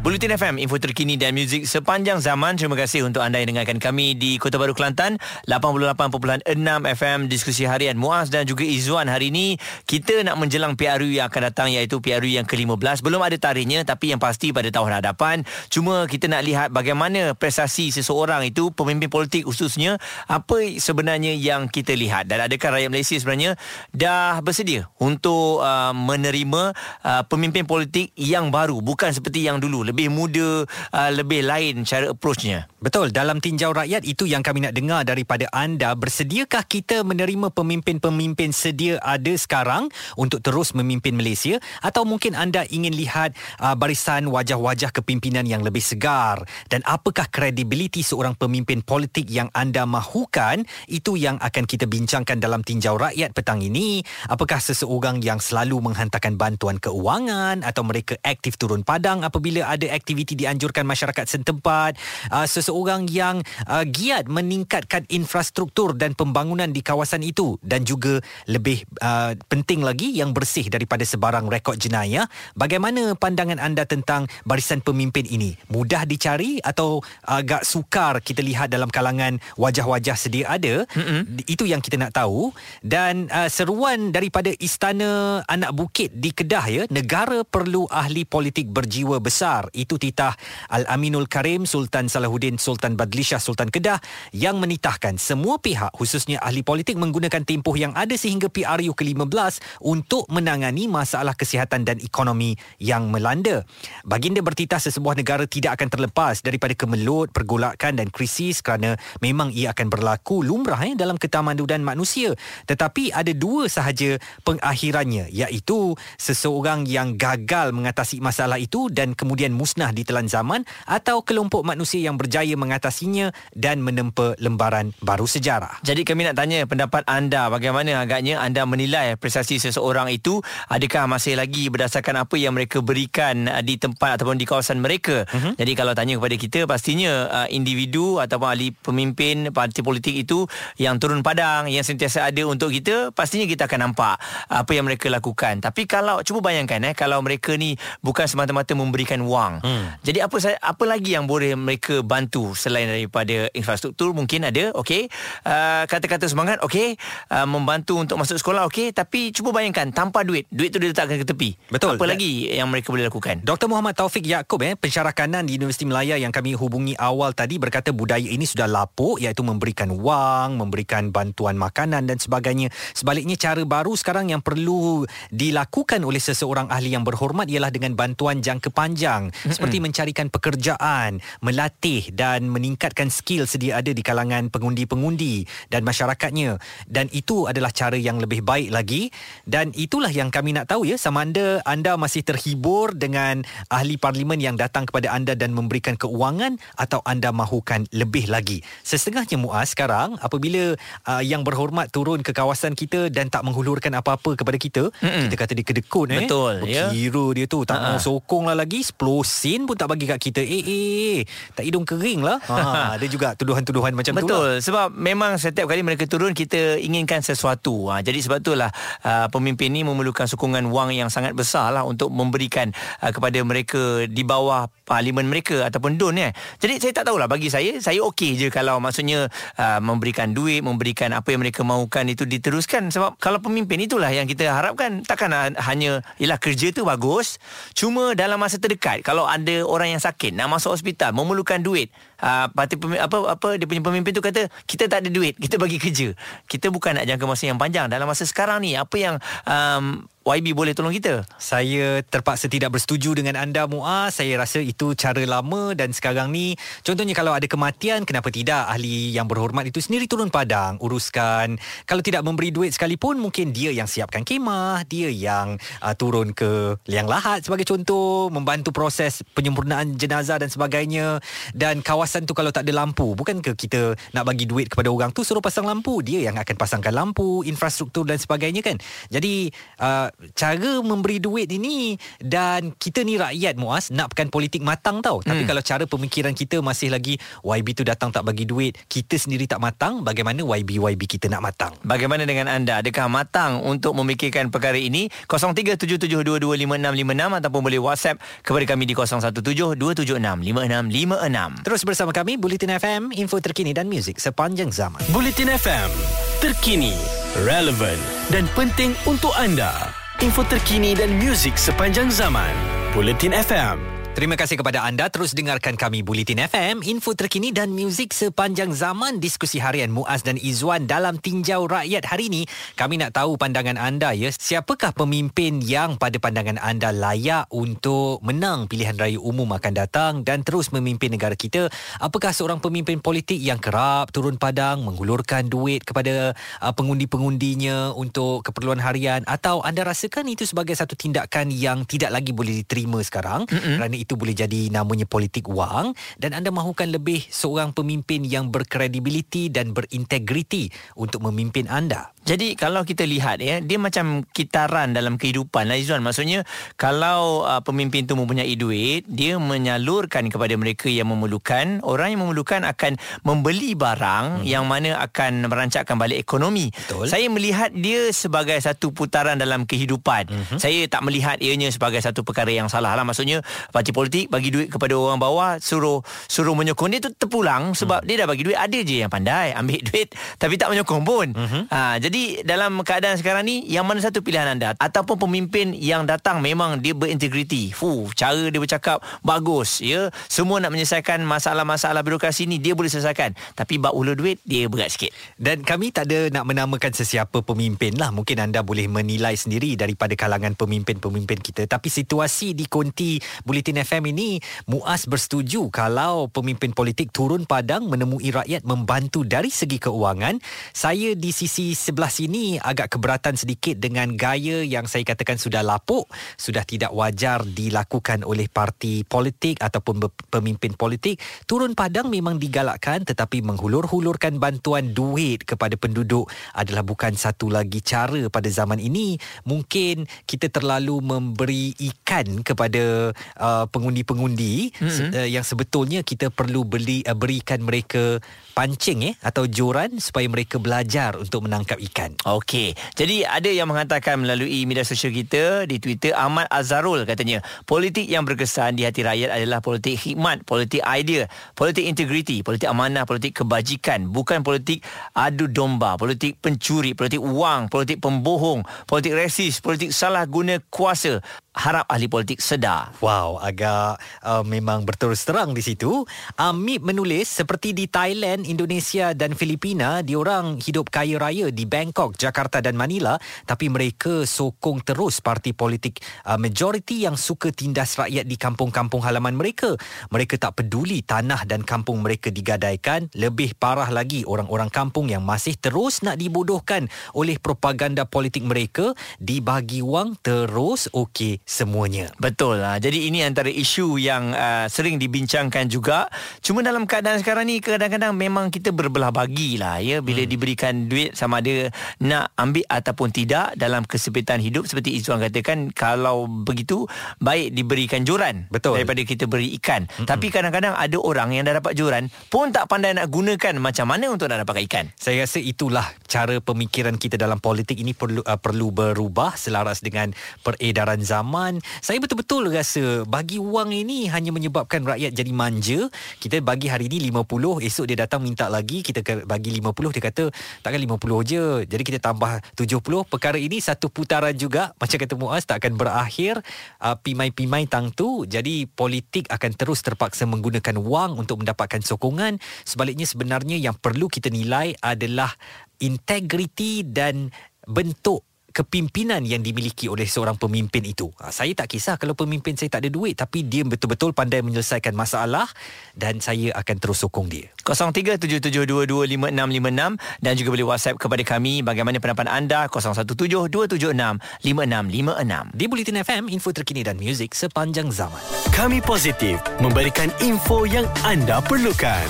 Bulletin 0.00 0.32
FM, 0.32 0.56
info 0.56 0.80
terkini 0.80 1.20
dan 1.20 1.36
muzik 1.36 1.68
sepanjang 1.68 2.24
zaman. 2.24 2.56
Terima 2.56 2.72
kasih 2.72 3.04
untuk 3.04 3.20
anda 3.20 3.36
yang 3.36 3.52
dengarkan 3.52 3.76
kami 3.76 4.16
di 4.16 4.40
Kota 4.40 4.56
Baru 4.56 4.72
Kelantan. 4.72 5.20
88.6 5.44 6.48
FM, 6.96 7.28
diskusi 7.28 7.68
harian 7.68 8.00
Muaz 8.00 8.32
dan 8.32 8.48
juga 8.48 8.64
Izzuan. 8.64 9.12
Hari 9.12 9.28
ini, 9.28 9.60
kita 9.84 10.24
nak 10.24 10.40
menjelang 10.40 10.72
PRU 10.72 11.04
yang 11.04 11.28
akan 11.28 11.52
datang 11.52 11.68
iaitu 11.68 12.00
PRU 12.00 12.32
yang 12.32 12.48
ke-15. 12.48 13.04
Belum 13.04 13.20
ada 13.20 13.36
tarikhnya 13.36 13.84
tapi 13.84 14.08
yang 14.08 14.16
pasti 14.16 14.56
pada 14.56 14.72
tahun 14.72 15.04
hadapan. 15.04 15.44
Cuma 15.68 16.08
kita 16.08 16.32
nak 16.32 16.48
lihat 16.48 16.72
bagaimana 16.72 17.36
prestasi 17.36 17.92
seseorang 17.92 18.48
itu, 18.48 18.72
pemimpin 18.72 19.12
politik 19.12 19.44
khususnya, 19.44 20.00
apa 20.24 20.80
sebenarnya 20.80 21.36
yang 21.36 21.68
kita 21.68 21.92
lihat. 21.92 22.24
Dan 22.24 22.40
adakah 22.48 22.80
rakyat 22.80 22.88
Malaysia 22.88 23.20
sebenarnya 23.20 23.52
dah 23.92 24.40
bersedia 24.40 24.88
untuk 24.96 25.60
uh, 25.60 25.92
menerima 25.92 26.72
uh, 27.04 27.22
pemimpin 27.28 27.68
politik 27.68 28.16
yang 28.16 28.48
baru. 28.48 28.80
Bukan 28.80 29.12
seperti 29.12 29.44
yang 29.44 29.60
dulu 29.60 29.89
lebih 29.90 30.08
muda, 30.08 30.64
uh, 30.94 31.10
lebih 31.10 31.44
lain 31.44 31.82
cara 31.82 32.14
approachnya. 32.14 32.70
Betul, 32.80 33.12
dalam 33.12 33.42
tinjau 33.42 33.76
rakyat 33.76 34.08
itu 34.08 34.24
yang 34.24 34.40
kami 34.40 34.64
nak 34.64 34.72
dengar 34.72 35.04
daripada 35.04 35.44
anda. 35.52 35.92
Bersediakah 35.92 36.64
kita 36.64 37.04
menerima 37.04 37.52
pemimpin-pemimpin 37.52 38.54
sedia 38.56 38.96
ada 39.04 39.34
sekarang 39.36 39.92
untuk 40.16 40.40
terus 40.40 40.72
memimpin 40.72 41.12
Malaysia? 41.18 41.60
Atau 41.84 42.08
mungkin 42.08 42.32
anda 42.32 42.64
ingin 42.70 42.96
lihat 42.96 43.36
uh, 43.60 43.76
barisan 43.76 44.32
wajah-wajah 44.32 44.96
kepimpinan 44.96 45.44
yang 45.44 45.60
lebih 45.60 45.84
segar? 45.84 46.40
Dan 46.72 46.80
apakah 46.88 47.28
kredibiliti 47.28 48.00
seorang 48.00 48.32
pemimpin 48.38 48.80
politik 48.80 49.28
yang 49.28 49.52
anda 49.52 49.84
mahukan? 49.84 50.64
Itu 50.88 51.20
yang 51.20 51.36
akan 51.36 51.68
kita 51.68 51.84
bincangkan 51.84 52.40
dalam 52.40 52.64
tinjau 52.64 52.96
rakyat 52.96 53.36
petang 53.36 53.60
ini. 53.60 54.00
Apakah 54.30 54.56
seseorang 54.56 55.20
yang 55.20 55.36
selalu 55.36 55.84
menghantarkan 55.84 56.40
bantuan 56.40 56.80
keuangan 56.80 57.60
atau 57.60 57.82
mereka 57.84 58.16
aktif 58.24 58.56
turun 58.56 58.84
padang 58.84 59.20
apabila 59.20 59.68
ada 59.68 59.79
aktiviti 59.88 60.36
dianjurkan 60.36 60.84
masyarakat 60.84 61.24
setempat? 61.24 61.96
Uh, 62.28 62.44
seseorang 62.44 63.08
yang 63.08 63.40
uh, 63.70 63.86
giat 63.86 64.28
meningkatkan 64.28 65.06
infrastruktur 65.08 65.96
dan 65.96 66.12
pembangunan 66.12 66.68
di 66.68 66.84
kawasan 66.84 67.22
itu 67.24 67.56
dan 67.64 67.86
juga 67.86 68.18
lebih 68.50 68.84
uh, 69.00 69.32
penting 69.48 69.80
lagi 69.80 70.10
yang 70.10 70.34
bersih 70.34 70.66
daripada 70.66 71.06
sebarang 71.06 71.46
rekod 71.46 71.78
jenayah. 71.78 72.26
Bagaimana 72.58 73.14
pandangan 73.14 73.62
anda 73.62 73.86
tentang 73.86 74.26
barisan 74.42 74.82
pemimpin 74.82 75.24
ini? 75.30 75.54
Mudah 75.70 76.02
dicari 76.02 76.58
atau 76.58 76.98
agak 77.22 77.62
sukar 77.62 78.18
kita 78.18 78.42
lihat 78.42 78.74
dalam 78.74 78.90
kalangan 78.90 79.38
wajah-wajah 79.54 80.18
sedia 80.18 80.50
ada? 80.50 80.82
Mm-hmm. 80.90 81.46
itu 81.46 81.64
yang 81.70 81.78
kita 81.78 81.94
nak 81.94 82.12
tahu. 82.18 82.50
Dan 82.82 83.30
uh, 83.30 83.46
seruan 83.46 84.10
daripada 84.10 84.50
istana 84.58 85.40
anak 85.46 85.70
bukit 85.70 86.10
di 86.10 86.34
Kedah 86.34 86.66
ya 86.66 86.82
negara 86.90 87.46
perlu 87.46 87.86
ahli 87.86 88.26
politik 88.26 88.66
berjiwa 88.70 89.22
besar 89.22 89.69
itu 89.72 89.96
titah 89.96 90.34
Al 90.70 90.86
Aminul 90.90 91.26
Karim 91.26 91.64
Sultan 91.64 92.10
Salahuddin 92.10 92.58
Sultan 92.58 92.94
Badlisha 92.94 93.38
Sultan 93.42 93.70
Kedah 93.70 93.98
yang 94.34 94.58
menitahkan 94.58 95.16
semua 95.16 95.58
pihak 95.58 95.94
khususnya 95.94 96.40
ahli 96.42 96.62
politik 96.62 96.96
menggunakan 96.98 97.42
tempoh 97.42 97.74
yang 97.74 97.94
ada 97.94 98.14
sehingga 98.14 98.52
PRU 98.52 98.92
ke-15 98.94 99.82
untuk 99.82 100.26
menangani 100.28 100.86
masalah 100.86 101.34
kesihatan 101.34 101.82
dan 101.82 101.98
ekonomi 102.02 102.54
yang 102.80 103.08
melanda. 103.08 103.64
Baginda 104.04 104.44
bertitah 104.44 104.80
sesebuah 104.80 105.16
negara 105.16 105.44
tidak 105.46 105.80
akan 105.80 105.88
terlepas 105.88 106.40
daripada 106.44 106.74
kemelut, 106.76 107.32
pergolakan 107.32 108.00
dan 108.00 108.08
krisis 108.08 108.60
kerana 108.64 108.96
memang 109.18 109.52
ia 109.52 109.72
akan 109.72 109.88
berlaku 109.88 110.42
lumrah 110.44 110.80
eh, 110.84 110.96
dalam 110.96 111.16
ketamandunan 111.16 111.80
manusia. 111.82 112.32
Tetapi 112.66 113.12
ada 113.12 113.32
dua 113.36 113.68
sahaja 113.68 114.16
pengakhirannya 114.44 115.28
iaitu 115.30 115.94
seseorang 116.16 116.84
yang 116.88 117.14
gagal 117.14 117.72
mengatasi 117.72 118.20
masalah 118.20 118.56
itu 118.56 118.88
dan 118.92 119.12
kemudian 119.12 119.52
musnah 119.60 119.92
di 119.92 120.08
telan 120.08 120.24
zaman 120.24 120.64
atau 120.88 121.20
kelompok 121.20 121.60
manusia 121.60 122.00
yang 122.00 122.16
berjaya 122.16 122.56
mengatasinya 122.56 123.28
dan 123.52 123.84
menempa 123.84 124.32
lembaran 124.40 124.96
baru 125.04 125.28
sejarah. 125.28 125.84
Jadi 125.84 126.08
kami 126.08 126.24
nak 126.24 126.40
tanya 126.40 126.64
pendapat 126.64 127.04
anda 127.04 127.52
bagaimana 127.52 128.00
agaknya 128.00 128.40
anda 128.40 128.64
menilai 128.64 129.20
prestasi 129.20 129.60
seseorang 129.60 130.08
itu 130.08 130.40
adakah 130.72 131.04
masih 131.04 131.36
lagi 131.36 131.68
berdasarkan 131.68 132.24
apa 132.24 132.40
yang 132.40 132.56
mereka 132.56 132.80
berikan 132.80 133.50
uh, 133.50 133.60
di 133.60 133.76
tempat 133.76 134.16
ataupun 134.16 134.40
di 134.40 134.48
kawasan 134.48 134.80
mereka. 134.80 135.28
Uh-huh. 135.28 135.52
Jadi 135.60 135.72
kalau 135.76 135.92
tanya 135.92 136.16
kepada 136.16 136.36
kita 136.40 136.60
pastinya 136.64 137.28
uh, 137.28 137.48
individu 137.52 138.22
ataupun 138.22 138.48
ahli 138.48 138.72
pemimpin 138.72 139.50
parti 139.50 139.82
politik 139.82 140.14
itu 140.14 140.46
yang 140.78 140.96
turun 141.02 141.20
padang 141.26 141.66
yang 141.66 141.82
sentiasa 141.82 142.30
ada 142.30 142.46
untuk 142.46 142.70
kita 142.70 143.10
pastinya 143.12 143.44
kita 143.44 143.66
akan 143.66 143.90
nampak 143.90 144.16
apa 144.46 144.70
yang 144.70 144.86
mereka 144.86 145.10
lakukan. 145.10 145.58
Tapi 145.58 145.90
kalau 145.90 146.22
cuba 146.22 146.54
bayangkan 146.54 146.78
eh 146.86 146.94
kalau 146.94 147.18
mereka 147.20 147.58
ni 147.58 147.74
bukan 148.00 148.30
semata-mata 148.30 148.72
memberikan 148.78 149.18
wang. 149.26 149.49
Hmm. 149.58 149.90
Jadi 150.06 150.22
apa 150.22 150.36
apa 150.62 150.84
lagi 150.86 151.18
yang 151.18 151.26
boleh 151.26 151.58
mereka 151.58 152.06
bantu 152.06 152.54
selain 152.54 152.86
daripada 152.86 153.50
infrastruktur? 153.50 154.14
Mungkin 154.14 154.46
ada 154.46 154.70
okey 154.78 155.10
uh, 155.42 155.84
kata-kata 155.90 156.30
semangat 156.30 156.62
okey 156.62 156.94
uh, 157.34 157.46
membantu 157.50 157.98
untuk 157.98 158.22
masuk 158.22 158.38
sekolah 158.38 158.70
okey 158.70 158.94
tapi 158.94 159.34
cuba 159.34 159.50
bayangkan 159.50 159.90
tanpa 159.90 160.22
duit 160.22 160.46
duit 160.54 160.70
tu 160.70 160.78
diletakkan 160.78 161.18
ke 161.18 161.26
tepi. 161.26 161.58
Betul. 161.74 161.98
Apa 161.98 162.06
lagi 162.06 162.46
yang 162.46 162.70
mereka 162.70 162.94
boleh 162.94 163.10
lakukan? 163.10 163.42
Dr 163.42 163.66
Muhammad 163.66 163.98
Taufik 163.98 164.22
Yaakob 164.22 164.62
eh 164.62 164.78
pensyarah 164.78 165.10
kanan 165.10 165.50
di 165.50 165.58
Universiti 165.58 165.88
Melaya 165.88 166.14
yang 166.14 166.30
kami 166.30 166.54
hubungi 166.54 166.94
awal 167.00 167.34
tadi 167.34 167.58
berkata 167.58 167.90
budaya 167.90 168.28
ini 168.28 168.46
sudah 168.46 168.70
lapuk 168.70 169.18
iaitu 169.18 169.42
memberikan 169.42 169.90
wang 169.96 170.60
memberikan 170.60 171.08
bantuan 171.08 171.56
makanan 171.56 172.06
dan 172.06 172.20
sebagainya. 172.20 172.68
Sebaliknya 172.92 173.40
cara 173.40 173.64
baru 173.64 173.96
sekarang 173.96 174.28
yang 174.28 174.44
perlu 174.44 175.08
dilakukan 175.32 176.04
oleh 176.04 176.20
seseorang 176.20 176.68
ahli 176.68 176.92
yang 176.92 177.02
berhormat 177.02 177.48
ialah 177.48 177.72
dengan 177.72 177.96
bantuan 177.96 178.44
jangka 178.44 178.68
panjang 178.68 179.32
mm-hmm. 179.40 179.56
seperti 179.56 179.76
mencarikan 179.80 180.28
pekerjaan 180.28 181.24
melatih 181.40 182.12
dan 182.12 182.46
meningkatkan 182.52 183.08
skill 183.08 183.48
sedia 183.48 183.80
ada 183.80 183.90
di 183.90 184.04
kalangan 184.04 184.52
pengundi-pengundi 184.52 185.48
dan 185.72 185.82
masyarakatnya 185.82 186.60
dan 186.86 187.08
itu 187.10 187.48
adalah 187.48 187.72
cara 187.72 187.96
yang 187.96 188.20
lebih 188.20 188.44
baik 188.44 188.70
lagi 188.70 189.08
dan 189.48 189.72
itulah 189.72 190.12
yang 190.12 190.28
kami 190.28 190.52
nak 190.52 190.68
tahu 190.68 190.84
ya 190.84 191.00
sama 191.00 191.24
ada 191.30 191.62
anda 191.64 191.94
masih 191.94 192.26
terhibur 192.26 192.92
dengan 192.92 193.46
ahli 193.70 193.96
parlimen 193.96 194.42
yang 194.42 194.58
datang 194.58 194.84
kepada 194.84 195.14
anda 195.14 195.32
dan 195.38 195.54
memberikan 195.54 195.94
keuangan 195.94 196.58
atau 196.74 197.00
anda 197.06 197.30
mahukan 197.30 197.86
lebih 197.94 198.26
lagi 198.28 198.60
setengahnya 198.82 199.38
muas 199.38 199.72
sekarang 199.72 200.18
apabila 200.18 200.74
uh, 201.06 201.22
yang 201.22 201.46
berhormat 201.46 201.88
turun 201.94 202.20
ke 202.26 202.34
kawasan 202.34 202.74
kita 202.74 203.08
dan 203.08 203.30
tak 203.30 203.46
menghulurkan 203.46 203.94
apa-apa 203.94 204.34
kepada 204.34 204.58
kita 204.58 204.82
Mm-mm. 204.90 205.30
kita 205.30 205.36
kata 205.38 205.52
dia 205.54 205.66
kedekun 205.66 206.08
eh 206.12 206.26
betul 206.26 206.54
ya 206.66 206.90
kira 206.90 207.26
dia 207.32 207.46
tu 207.46 207.62
tak 207.62 207.78
uh-huh. 207.78 207.96
mau 207.96 207.98
sokong 208.02 208.44
lah 208.50 208.56
lagi 208.58 208.82
10 208.82 208.98
sen 209.30 209.64
pun 209.70 209.78
tak 209.78 209.86
bagi 209.94 210.10
kat 210.10 210.18
kita 210.18 210.42
eh 210.42 210.62
eh 210.66 211.18
tak 211.54 211.62
hidung 211.62 211.86
kering 211.86 212.26
lah. 212.26 212.42
Ha, 212.50 212.58
ada 212.98 213.06
juga 213.06 213.38
tuduhan-tuduhan 213.38 213.94
macam 213.94 214.18
Betul. 214.18 214.26
tu 214.26 214.30
Betul. 214.30 214.50
Sebab 214.66 214.86
memang 214.96 215.38
setiap 215.38 215.70
kali 215.70 215.86
mereka 215.86 216.10
turun, 216.10 216.34
kita 216.34 216.80
inginkan 216.82 217.22
sesuatu. 217.22 217.92
Ha, 217.94 218.02
jadi 218.02 218.18
sebab 218.18 218.42
itulah 218.42 218.74
uh, 219.04 219.30
pemimpin 219.30 219.70
ini 219.70 219.86
memerlukan 219.86 220.26
sokongan 220.26 220.66
wang 220.72 220.90
yang 220.90 221.12
sangat 221.12 221.36
besar 221.36 221.70
lah 221.70 221.86
untuk 221.86 222.10
memberikan 222.10 222.74
uh, 223.04 223.12
kepada 223.14 223.38
mereka 223.44 224.08
di 224.08 224.26
bawah 224.26 224.66
parlimen 224.88 225.28
mereka 225.28 225.68
ataupun 225.68 226.00
DUN. 226.00 226.18
Ya. 226.18 226.30
Jadi 226.58 226.82
saya 226.82 226.92
tak 226.96 227.12
tahulah 227.12 227.30
bagi 227.30 227.46
saya, 227.46 227.78
saya 227.78 228.02
okey 228.10 228.34
je 228.34 228.48
kalau 228.50 228.82
maksudnya 228.82 229.30
uh, 229.60 229.78
memberikan 229.78 230.34
duit, 230.34 230.64
memberikan 230.64 231.14
apa 231.14 231.30
yang 231.30 231.44
mereka 231.44 231.62
mahukan 231.62 232.08
itu 232.10 232.26
diteruskan. 232.26 232.90
Sebab 232.90 233.20
kalau 233.22 233.38
pemimpin 233.38 233.78
itulah 233.84 234.10
yang 234.10 234.26
kita 234.26 234.50
harapkan, 234.50 235.06
takkan 235.06 235.30
hanya, 235.54 236.02
ialah 236.18 236.40
kerja 236.42 236.74
tu 236.74 236.82
bagus. 236.82 237.38
Cuma 237.76 238.16
dalam 238.18 238.40
masa 238.40 238.58
terdekat, 238.58 239.06
kalau 239.10 239.26
ada 239.26 239.66
orang 239.66 239.98
yang 239.98 239.98
sakit, 239.98 240.38
nak 240.38 240.46
masuk 240.46 240.70
hospital, 240.70 241.10
memerlukan 241.10 241.58
duit, 241.58 241.90
uh, 242.22 242.46
parti 242.52 242.76
apa 242.76 243.16
apa 243.34 243.48
dia 243.56 243.66
punya 243.66 243.82
pemimpin 243.82 244.12
tu 244.12 244.22
kata 244.22 244.48
kita 244.68 244.86
tak 244.86 245.06
ada 245.06 245.10
duit, 245.12 245.36
kita 245.36 245.56
bagi 245.56 245.80
kerja. 245.80 246.12
Kita 246.48 246.68
bukan 246.68 247.00
nak 247.00 247.06
jangka 247.08 247.24
masa 247.24 247.44
yang 247.48 247.58
panjang. 247.60 247.86
Dalam 247.88 248.06
masa 248.08 248.24
sekarang 248.24 248.64
ni 248.64 248.76
apa 248.76 248.96
yang 248.96 249.16
um, 249.48 250.04
YB 250.20 250.52
boleh 250.52 250.76
tolong 250.76 250.92
kita? 250.92 251.24
Saya 251.40 252.04
terpaksa 252.04 252.44
tidak 252.44 252.76
bersetuju 252.76 253.16
dengan 253.16 253.40
anda 253.40 253.64
Muaz. 253.64 254.20
Saya 254.20 254.36
rasa 254.36 254.60
itu 254.60 254.92
cara 254.92 255.24
lama 255.24 255.72
dan 255.72 255.96
sekarang 255.96 256.28
ni 256.28 256.52
contohnya 256.84 257.16
kalau 257.16 257.32
ada 257.32 257.48
kematian 257.48 258.04
kenapa 258.04 258.28
tidak 258.28 258.68
ahli 258.68 259.16
yang 259.16 259.24
berhormat 259.24 259.72
itu 259.72 259.80
sendiri 259.80 260.04
turun 260.04 260.28
padang 260.28 260.76
uruskan. 260.84 261.56
Kalau 261.88 262.02
tidak 262.04 262.20
memberi 262.20 262.52
duit 262.52 262.76
sekalipun 262.76 263.16
mungkin 263.16 263.56
dia 263.56 263.72
yang 263.72 263.88
siapkan 263.88 264.20
kemah, 264.20 264.84
dia 264.84 265.08
yang 265.08 265.56
uh, 265.80 265.96
turun 265.96 266.36
ke 266.36 266.76
liang 266.84 267.08
lahat 267.08 267.40
sebagai 267.40 267.64
contoh, 267.64 268.28
membantu 268.28 268.76
proses 268.76 269.24
penyempurnaan 269.32 269.96
jenazah 269.96 270.36
dan 270.36 270.52
sebagainya 270.52 271.24
dan 271.56 271.80
kawasan 271.80 272.09
tu 272.10 272.34
kalau 272.34 272.50
tak 272.50 272.66
ada 272.66 272.82
lampu, 272.82 273.14
bukan 273.14 273.38
ke 273.38 273.54
kita 273.54 273.94
nak 274.10 274.26
bagi 274.26 274.50
duit 274.50 274.66
kepada 274.66 274.90
orang 274.90 275.14
tu 275.14 275.22
suruh 275.22 275.38
pasang 275.38 275.70
lampu, 275.70 276.02
dia 276.02 276.26
yang 276.26 276.34
akan 276.34 276.58
pasangkan 276.58 276.90
lampu, 276.90 277.46
infrastruktur 277.46 278.02
dan 278.02 278.18
sebagainya 278.18 278.66
kan. 278.66 278.74
Jadi 279.06 279.54
uh, 279.78 280.10
cara 280.34 280.82
memberi 280.82 281.22
duit 281.22 281.46
ini 281.52 281.94
dan 282.18 282.74
kita 282.74 283.06
ni 283.06 283.14
rakyat 283.20 283.60
muas 283.60 283.92
nakkan 283.94 284.32
politik 284.32 284.64
matang 284.64 285.04
tau. 285.04 285.20
Hmm. 285.22 285.28
Tapi 285.30 285.46
kalau 285.46 285.62
cara 285.62 285.86
pemikiran 285.86 286.34
kita 286.34 286.58
masih 286.64 286.90
lagi 286.90 287.20
YB 287.46 287.76
tu 287.76 287.84
datang 287.86 288.10
tak 288.10 288.26
bagi 288.26 288.42
duit, 288.48 288.74
kita 288.88 289.20
sendiri 289.20 289.44
tak 289.46 289.60
matang, 289.62 290.02
bagaimana 290.02 290.42
YB 290.42 290.80
YB 290.80 291.04
kita 291.06 291.28
nak 291.28 291.44
matang? 291.44 291.76
Bagaimana 291.84 292.24
dengan 292.24 292.48
anda? 292.48 292.80
Adakah 292.80 293.12
matang 293.12 293.60
untuk 293.60 293.92
memikirkan 293.92 294.48
perkara 294.48 294.80
ini? 294.80 295.12
0377225656 295.28 297.44
ataupun 297.44 297.60
boleh 297.60 297.76
WhatsApp 297.76 298.16
kepada 298.40 298.64
kami 298.64 298.88
di 298.88 298.96
0172765656. 298.96 301.68
Terus 301.68 301.84
bersama 301.84 301.99
kami 302.08 302.40
Bulletin 302.40 302.72
FM, 302.80 303.12
info 303.12 303.36
terkini 303.44 303.76
dan 303.76 303.84
muzik 303.84 304.16
sepanjang 304.16 304.72
zaman. 304.72 305.04
Bulletin 305.12 305.52
FM, 305.52 305.92
terkini, 306.40 306.96
relevan 307.44 308.00
dan 308.32 308.48
penting 308.56 308.96
untuk 309.04 309.36
anda. 309.36 309.92
Info 310.24 310.40
terkini 310.48 310.96
dan 310.96 311.12
muzik 311.20 311.60
sepanjang 311.60 312.08
zaman. 312.08 312.56
Bulletin 312.96 313.36
FM. 313.36 313.99
Terima 314.10 314.34
kasih 314.34 314.58
kepada 314.58 314.82
anda 314.82 315.06
terus 315.06 315.38
dengarkan 315.38 315.78
kami 315.78 316.02
Bulletin 316.02 316.42
FM, 316.42 316.82
info 316.82 317.14
terkini 317.14 317.54
dan 317.54 317.70
muzik 317.70 318.10
sepanjang 318.10 318.74
zaman 318.74 319.22
diskusi 319.22 319.62
harian 319.62 319.94
Muaz 319.94 320.26
dan 320.26 320.34
Izwan 320.34 320.90
dalam 320.90 321.22
tinjau 321.22 321.70
rakyat 321.70 322.10
hari 322.10 322.26
ini. 322.26 322.42
Kami 322.74 322.98
nak 322.98 323.14
tahu 323.14 323.38
pandangan 323.38 323.78
anda 323.78 324.10
ya, 324.10 324.34
siapakah 324.34 324.90
pemimpin 324.98 325.62
yang 325.62 325.94
pada 325.94 326.18
pandangan 326.18 326.58
anda 326.58 326.90
layak 326.90 327.46
untuk 327.54 328.18
menang 328.26 328.66
pilihan 328.66 328.98
raya 328.98 329.22
umum 329.22 329.46
akan 329.54 329.78
datang 329.78 330.12
dan 330.26 330.42
terus 330.42 330.74
memimpin 330.74 331.14
negara 331.14 331.38
kita? 331.38 331.70
Apakah 332.02 332.34
seorang 332.34 332.58
pemimpin 332.58 332.98
politik 332.98 333.38
yang 333.38 333.62
kerap 333.62 334.10
turun 334.10 334.42
padang 334.42 334.82
menghulurkan 334.90 335.46
duit 335.46 335.86
kepada 335.86 336.34
uh, 336.58 336.72
pengundi-pengundinya 336.74 337.94
untuk 337.94 338.42
keperluan 338.42 338.82
harian 338.82 339.22
atau 339.30 339.62
anda 339.62 339.86
rasakan 339.86 340.26
itu 340.34 340.50
sebagai 340.50 340.74
satu 340.74 340.98
tindakan 340.98 341.54
yang 341.54 341.86
tidak 341.86 342.10
lagi 342.10 342.34
boleh 342.34 342.66
diterima 342.66 342.98
sekarang 343.06 343.46
Mm-mm. 343.46 343.78
kerana 343.78 343.99
itu 344.00 344.16
boleh 344.16 344.32
jadi 344.32 344.72
namanya 344.72 345.04
politik 345.04 345.46
wang 345.52 345.92
dan 346.16 346.32
anda 346.32 346.48
mahukan 346.48 346.88
lebih 346.88 347.20
seorang 347.28 347.76
pemimpin 347.76 348.24
yang 348.24 348.48
berkredibiliti 348.48 349.52
dan 349.52 349.76
berintegriti 349.76 350.72
untuk 350.96 351.28
memimpin 351.28 351.68
anda. 351.68 352.16
Jadi 352.20 352.52
kalau 352.52 352.84
kita 352.84 353.08
lihat 353.08 353.40
ya, 353.40 353.64
dia 353.64 353.80
macam 353.80 354.22
kitaran 354.28 354.92
dalam 354.92 355.16
kehidupan 355.16 355.66
lah 355.66 355.76
Izzuan. 355.80 356.04
Maksudnya 356.04 356.44
kalau 356.76 357.48
uh, 357.48 357.64
pemimpin 357.64 358.04
tu 358.04 358.12
mempunyai 358.12 358.52
duit, 358.60 359.08
dia 359.08 359.40
menyalurkan 359.40 360.28
kepada 360.28 360.52
mereka 360.60 360.92
yang 360.92 361.08
memerlukan. 361.08 361.80
Orang 361.80 362.12
yang 362.12 362.20
memerlukan 362.20 362.68
akan 362.68 363.00
membeli 363.24 363.72
barang 363.72 364.42
hmm. 364.42 364.46
yang 364.46 364.68
mana 364.68 365.00
akan 365.00 365.48
merancakkan 365.48 365.96
balik 365.96 366.20
ekonomi. 366.20 366.68
Betul. 366.72 367.08
Saya 367.08 367.26
melihat 367.32 367.72
dia 367.72 368.12
sebagai 368.12 368.60
satu 368.60 368.92
putaran 368.92 369.40
dalam 369.40 369.64
kehidupan. 369.64 370.28
Hmm. 370.28 370.58
Saya 370.60 370.84
tak 370.92 371.00
melihat 371.06 371.40
ianya 371.40 371.72
sebagai 371.72 372.04
satu 372.04 372.20
perkara 372.20 372.52
yang 372.52 372.68
salah 372.68 372.92
lah. 372.92 373.04
Maksudnya 373.06 373.40
parti 373.72 373.96
politik 373.96 374.28
bagi 374.28 374.52
duit 374.52 374.68
kepada 374.68 374.92
orang 374.92 375.16
bawah, 375.16 375.56
suruh 375.56 376.04
suruh 376.28 376.52
menyokong 376.52 376.92
dia 376.92 377.00
tu 377.00 377.10
terpulang 377.16 377.72
sebab 377.72 378.04
hmm. 378.04 378.06
dia 378.06 378.16
dah 378.20 378.28
bagi 378.28 378.42
duit. 378.44 378.58
Ada 378.60 378.78
je 378.84 378.96
yang 379.06 379.10
pandai 379.10 379.56
ambil 379.56 379.80
duit 379.88 380.12
tapi 380.36 380.54
tak 380.60 380.68
menyokong 380.68 381.02
pun. 381.02 381.26
Hmm. 381.32 381.64
Ha, 381.70 381.96
jadi 382.02 382.09
dalam 382.42 382.82
keadaan 382.82 383.16
sekarang 383.16 383.46
ni 383.46 383.62
yang 383.70 383.86
mana 383.86 384.02
satu 384.02 384.24
pilihan 384.24 384.46
anda 384.56 384.74
ataupun 384.78 385.20
pemimpin 385.28 385.76
yang 385.76 386.08
datang 386.08 386.40
memang 386.40 386.80
dia 386.80 386.96
berintegriti. 386.96 387.70
Fu, 387.70 388.08
cara 388.16 388.48
dia 388.48 388.56
bercakap 388.56 389.04
bagus 389.20 389.84
ya. 389.84 390.08
Semua 390.26 390.58
nak 390.58 390.72
menyelesaikan 390.72 391.20
masalah-masalah 391.22 392.00
birokrasi 392.00 392.48
ni 392.48 392.56
dia 392.56 392.72
boleh 392.72 392.88
selesaikan. 392.88 393.36
Tapi 393.52 393.76
bab 393.76 393.92
ulu 393.92 394.16
duit 394.16 394.40
dia 394.48 394.64
berat 394.66 394.96
sikit. 394.96 395.12
Dan 395.36 395.60
kami 395.60 395.92
tak 395.92 396.08
ada 396.08 396.32
nak 396.32 396.48
menamakan 396.48 396.96
sesiapa 396.96 397.44
pemimpin 397.44 397.94
lah. 398.00 398.08
Mungkin 398.10 398.40
anda 398.40 398.64
boleh 398.64 398.88
menilai 398.88 399.36
sendiri 399.36 399.76
daripada 399.76 400.16
kalangan 400.16 400.56
pemimpin-pemimpin 400.56 401.44
kita. 401.44 401.68
Tapi 401.68 401.92
situasi 401.92 402.56
di 402.56 402.64
konti 402.64 403.20
Bulletin 403.44 403.84
FM 403.84 404.16
ini 404.16 404.40
Muaz 404.64 405.04
bersetuju 405.04 405.68
kalau 405.68 406.32
pemimpin 406.32 406.72
politik 406.72 407.12
turun 407.12 407.44
padang 407.44 407.84
menemui 407.92 408.32
rakyat 408.32 408.64
membantu 408.64 409.28
dari 409.28 409.52
segi 409.52 409.76
keuangan. 409.76 410.40
Saya 410.72 411.12
di 411.12 411.28
sisi 411.28 411.76
sebelah 411.76 411.99
sini 412.08 412.56
agak 412.56 412.96
keberatan 412.96 413.36
sedikit 413.36 413.76
dengan 413.76 414.14
gaya 414.16 414.64
yang 414.64 414.88
saya 414.88 415.04
katakan 415.04 415.36
sudah 415.36 415.60
lapuk, 415.60 416.06
sudah 416.40 416.64
tidak 416.64 416.94
wajar 416.94 417.44
dilakukan 417.44 418.22
oleh 418.24 418.46
parti 418.46 419.02
politik 419.02 419.58
ataupun 419.58 420.06
pemimpin 420.30 420.78
politik. 420.78 421.18
Turun 421.50 421.74
padang 421.74 422.08
memang 422.08 422.38
digalakkan 422.38 423.02
tetapi 423.02 423.42
menghulur-hulurkan 423.42 424.38
bantuan 424.38 424.94
duit 424.94 425.42
kepada 425.42 425.74
penduduk 425.74 426.30
adalah 426.54 426.86
bukan 426.86 427.18
satu 427.18 427.50
lagi 427.50 427.82
cara 427.82 428.30
pada 428.30 428.46
zaman 428.46 428.78
ini. 428.78 429.18
Mungkin 429.42 430.06
kita 430.24 430.46
terlalu 430.46 431.02
memberi 431.02 431.74
ikan 431.74 432.46
kepada 432.46 433.10
uh, 433.42 433.64
pengundi-pengundi 433.66 434.70
mm-hmm. 434.78 435.10
uh, 435.10 435.28
yang 435.28 435.42
sebetulnya 435.42 436.06
kita 436.06 436.30
perlu 436.30 436.62
beli 436.62 437.02
uh, 437.02 437.18
berikan 437.18 437.66
mereka 437.66 438.22
pancing 438.54 439.10
eh 439.10 439.14
atau 439.24 439.48
joran 439.50 439.98
supaya 439.98 440.28
mereka 440.30 440.62
belajar 440.62 441.18
untuk 441.18 441.48
menangkap 441.48 441.80
ikan. 441.80 441.89
Okey. 442.26 442.74
Jadi 442.94 443.26
ada 443.26 443.50
yang 443.50 443.68
mengatakan 443.70 444.20
melalui 444.20 444.64
media 444.64 444.86
sosial 444.86 445.10
kita 445.10 445.66
di 445.66 445.82
Twitter 445.82 446.14
Ahmad 446.14 446.46
Azarul 446.48 447.02
katanya, 447.04 447.42
politik 447.64 448.06
yang 448.06 448.22
berkesan 448.24 448.78
di 448.78 448.86
hati 448.86 449.02
rakyat 449.02 449.30
adalah 449.32 449.58
politik 449.64 449.98
hikmat, 449.98 450.46
politik 450.46 450.80
idea, 450.86 451.26
politik 451.58 451.84
integriti, 451.86 452.42
politik 452.46 452.68
amanah, 452.70 453.04
politik 453.04 453.42
kebajikan, 453.42 454.08
bukan 454.08 454.44
politik 454.44 454.84
adu 455.16 455.50
domba, 455.50 455.98
politik 456.00 456.38
pencuri, 456.38 456.94
politik 456.94 457.20
wang, 457.20 457.66
politik 457.66 457.98
pembohong, 457.98 458.62
politik 458.86 459.16
resis, 459.16 459.58
politik 459.58 459.90
salah 459.90 460.24
guna 460.24 460.62
kuasa 460.70 461.20
harap 461.50 461.84
ahli 461.90 462.06
politik 462.06 462.38
sedar. 462.38 462.94
Wow, 463.02 463.42
agak 463.42 463.98
uh, 464.22 464.44
memang 464.46 464.86
berterus 464.86 465.26
terang 465.26 465.50
di 465.52 465.60
situ. 465.60 466.06
Amib 466.38 466.86
menulis 466.86 467.26
seperti 467.26 467.74
di 467.74 467.90
Thailand, 467.90 468.46
Indonesia 468.46 469.12
dan 469.12 469.34
Filipina, 469.34 470.00
diorang 470.00 470.62
hidup 470.62 470.88
kaya 470.88 471.18
raya 471.18 471.50
di 471.50 471.66
Bangkok, 471.80 472.20
Jakarta 472.20 472.60
dan 472.60 472.76
Manila, 472.76 473.16
tapi 473.48 473.72
mereka 473.72 474.28
sokong 474.28 474.84
terus 474.84 475.24
parti 475.24 475.56
politik 475.56 476.04
uh, 476.28 476.36
majoriti 476.36 477.08
yang 477.08 477.16
suka 477.16 477.48
tindas 477.48 477.96
rakyat 477.96 478.28
di 478.28 478.36
kampung-kampung 478.36 479.00
halaman 479.00 479.32
mereka. 479.32 479.80
Mereka 480.12 480.36
tak 480.36 480.60
peduli 480.60 481.00
tanah 481.00 481.48
dan 481.48 481.64
kampung 481.64 482.04
mereka 482.04 482.28
digadaikan. 482.28 483.08
Lebih 483.16 483.56
parah 483.56 483.88
lagi 483.88 484.28
orang-orang 484.28 484.68
kampung 484.68 485.08
yang 485.08 485.24
masih 485.24 485.56
terus 485.56 486.04
nak 486.04 486.20
dibodohkan 486.20 486.84
oleh 487.16 487.40
propaganda 487.40 488.04
politik 488.04 488.44
mereka, 488.44 488.92
dibagi 489.16 489.80
wang 489.80 490.20
terus 490.20 490.92
okey 490.92 491.40
semuanya. 491.48 492.12
Betul 492.20 492.60
lah. 492.60 492.76
Jadi 492.76 493.08
ini 493.08 493.24
antara 493.24 493.48
isu 493.48 493.96
yang 493.96 494.36
uh, 494.36 494.68
sering 494.68 495.00
dibincangkan 495.00 495.64
juga. 495.64 496.12
Cuma 496.44 496.60
dalam 496.60 496.84
keadaan 496.84 497.24
sekarang 497.24 497.48
ni 497.48 497.64
kadang-kadang 497.64 498.12
memang 498.12 498.52
kita 498.52 498.68
berbelah 498.68 499.08
bagilah 499.08 499.80
ya 499.80 500.04
bila 500.04 500.28
hmm. 500.28 500.28
diberikan 500.28 500.74
duit 500.84 501.16
sama 501.16 501.40
ada 501.40 501.69
nak 502.02 502.34
ambil 502.36 502.66
ataupun 502.68 503.08
tidak 503.14 503.54
dalam 503.56 503.86
kesempitan 503.86 504.42
hidup 504.42 504.68
seperti 504.68 504.98
Izzuan 505.00 505.22
katakan 505.22 505.72
kalau 505.72 506.26
begitu 506.26 506.84
baik 507.22 507.54
diberikan 507.54 508.04
joran 508.04 508.50
Betul. 508.52 508.80
daripada 508.80 509.00
kita 509.02 509.24
beri 509.30 509.54
ikan. 509.60 509.88
Hmm. 509.88 510.06
Tapi 510.06 510.28
kadang-kadang 510.28 510.76
ada 510.76 510.96
orang 511.00 511.34
yang 511.34 511.46
dah 511.46 511.62
dapat 511.62 511.72
joran 511.78 512.12
pun 512.28 512.52
tak 512.52 512.68
pandai 512.68 512.92
nak 512.92 513.08
gunakan 513.08 513.56
macam 513.56 513.86
mana 513.88 514.10
untuk 514.10 514.28
nak 514.28 514.44
dapatkan 514.44 514.64
ikan. 514.68 514.84
Saya 514.98 515.24
rasa 515.24 515.40
itulah 515.40 515.86
cara 516.10 516.38
pemikiran 516.42 516.98
kita 517.00 517.16
dalam 517.16 517.40
politik 517.40 517.80
ini 517.80 517.96
perlu 517.96 518.20
uh, 518.22 518.38
perlu 518.38 518.74
berubah 518.74 519.34
selaras 519.38 519.80
dengan 519.80 520.12
peredaran 520.44 521.00
zaman 521.00 521.20
zaman 521.30 521.60
saya 521.84 522.00
betul-betul 522.00 522.48
rasa 522.48 523.04
bagi 523.04 523.36
wang 523.36 523.76
ini 523.76 524.08
hanya 524.08 524.32
menyebabkan 524.32 524.82
rakyat 524.82 525.12
jadi 525.12 525.32
manja 525.36 525.80
kita 526.16 526.40
bagi 526.40 526.72
hari 526.72 526.88
ini 526.88 527.12
50 527.12 527.60
esok 527.60 527.84
dia 527.84 527.96
datang 528.00 528.24
minta 528.24 528.48
lagi 528.48 528.80
kita 528.80 529.04
bagi 529.28 529.52
50 529.60 529.94
dia 529.94 530.02
kata 530.08 530.24
takkan 530.64 530.80
50 530.80 531.28
je 531.28 531.44
Jadi 531.66 531.82
kita 531.82 531.98
tambah 531.98 532.40
70. 532.54 532.80
Perkara 533.10 533.36
ini 533.36 533.58
satu 533.58 533.90
putaran 533.90 534.32
juga. 534.32 534.72
Macam 534.78 534.96
kata 534.96 535.14
Muaz 535.18 535.44
tak 535.44 535.64
akan 535.64 535.76
berakhir. 535.76 536.40
Uh, 536.78 536.96
pimai-pimai 536.96 537.66
tang 537.66 537.90
tu. 537.90 538.24
Jadi 538.24 538.64
politik 538.70 539.26
akan 539.28 539.52
terus 539.58 539.82
terpaksa 539.82 540.24
menggunakan 540.24 540.78
wang 540.78 541.18
untuk 541.18 541.42
mendapatkan 541.42 541.82
sokongan. 541.82 542.38
Sebaliknya 542.62 543.04
sebenarnya 543.04 543.58
yang 543.58 543.74
perlu 543.76 544.06
kita 544.06 544.30
nilai 544.30 544.78
adalah 544.80 545.34
integriti 545.80 546.86
dan 546.86 547.32
bentuk 547.66 548.29
kepimpinan 548.50 549.22
yang 549.26 549.42
dimiliki 549.42 549.86
oleh 549.86 550.06
seorang 550.06 550.36
pemimpin 550.36 550.84
itu. 550.84 551.10
Ha, 551.22 551.30
saya 551.30 551.54
tak 551.54 551.70
kisah 551.74 551.96
kalau 551.96 552.14
pemimpin 552.18 552.56
saya 552.58 552.68
tak 552.70 552.86
ada 552.86 552.90
duit 552.90 553.14
tapi 553.14 553.46
dia 553.46 553.62
betul-betul 553.62 554.12
pandai 554.12 554.42
menyelesaikan 554.42 554.94
masalah 554.94 555.46
dan 555.94 556.18
saya 556.18 556.50
akan 556.54 556.76
terus 556.78 556.98
sokong 557.02 557.28
dia. 557.30 557.46
0377225656 557.64 560.22
dan 560.22 560.32
juga 560.34 560.48
boleh 560.52 560.66
WhatsApp 560.66 560.98
kepada 560.98 561.22
kami 561.22 561.62
bagaimana 561.62 562.02
pendapat 562.02 562.26
anda 562.26 562.66
0172765656. 562.68 565.54
Di 565.54 565.64
Bulletin 565.70 566.02
FM, 566.02 566.28
info 566.28 566.50
terkini 566.50 566.82
dan 566.82 566.98
muzik 566.98 567.30
sepanjang 567.32 567.94
zaman. 567.94 568.18
Kami 568.50 568.82
positif 568.82 569.38
memberikan 569.62 570.10
info 570.20 570.66
yang 570.66 570.84
anda 571.06 571.38
perlukan. 571.40 572.04